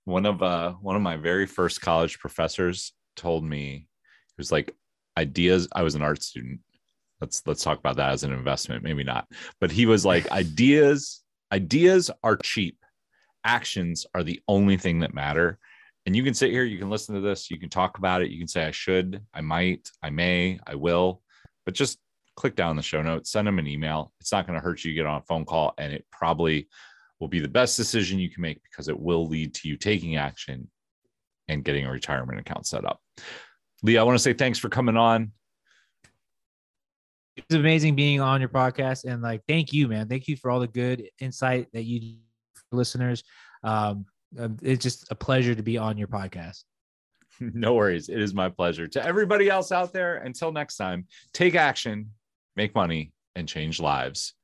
[0.06, 3.88] One of uh one of my very first college professors told me
[4.28, 4.74] he was like
[5.18, 6.60] ideas i was an art student.
[7.20, 8.84] Let's let's talk about that as an investment.
[8.84, 9.28] Maybe not.
[9.60, 11.22] But he was like ideas
[11.52, 12.78] ideas are cheap
[13.44, 15.60] actions are the only thing that matter
[16.06, 18.32] and you can sit here, you can listen to this, you can talk about it,
[18.32, 21.22] you can say, I should, I might, I may, I will,
[21.66, 22.00] but just
[22.36, 24.12] click down the show notes, send them an email.
[24.20, 26.68] It's not going to hurt you to get on a phone call, and it probably
[27.20, 30.16] will be the best decision you can make because it will lead to you taking
[30.16, 30.68] action
[31.48, 33.00] and getting a retirement account set up.
[33.84, 35.32] Lee, I want to say thanks for coming on.
[37.38, 40.08] It's amazing being on your podcast and like thank you, man.
[40.08, 42.18] Thank you for all the good insight that you
[42.72, 43.24] listeners.
[43.64, 44.06] Um,
[44.40, 46.64] um, it's just a pleasure to be on your podcast.
[47.40, 48.08] No worries.
[48.08, 48.88] It is my pleasure.
[48.90, 52.12] To everybody else out there, until next time, take action,
[52.56, 54.36] make money, and change lives.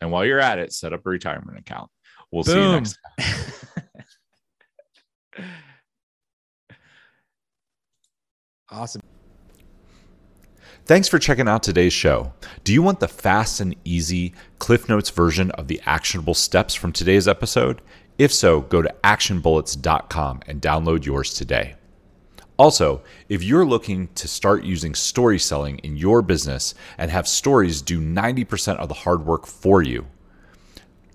[0.00, 1.90] And while you're at it, set up a retirement account.
[2.32, 2.54] We'll Boom.
[2.54, 2.98] see you next
[5.38, 5.50] time.
[8.70, 9.02] awesome.
[10.86, 12.32] Thanks for checking out today's show.
[12.62, 16.92] Do you want the fast and easy Cliff Notes version of the actionable steps from
[16.92, 17.82] today's episode?
[18.18, 21.74] If so, go to actionbullets.com and download yours today.
[22.56, 27.82] Also, if you're looking to start using story selling in your business and have stories
[27.82, 30.06] do 90% of the hard work for you,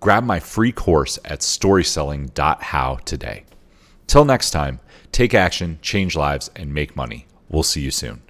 [0.01, 3.45] grab my free course at storyselling.how today.
[4.05, 4.81] Till next time,
[5.13, 7.25] take action, change lives, and make money.
[7.47, 8.21] We'll see you soon.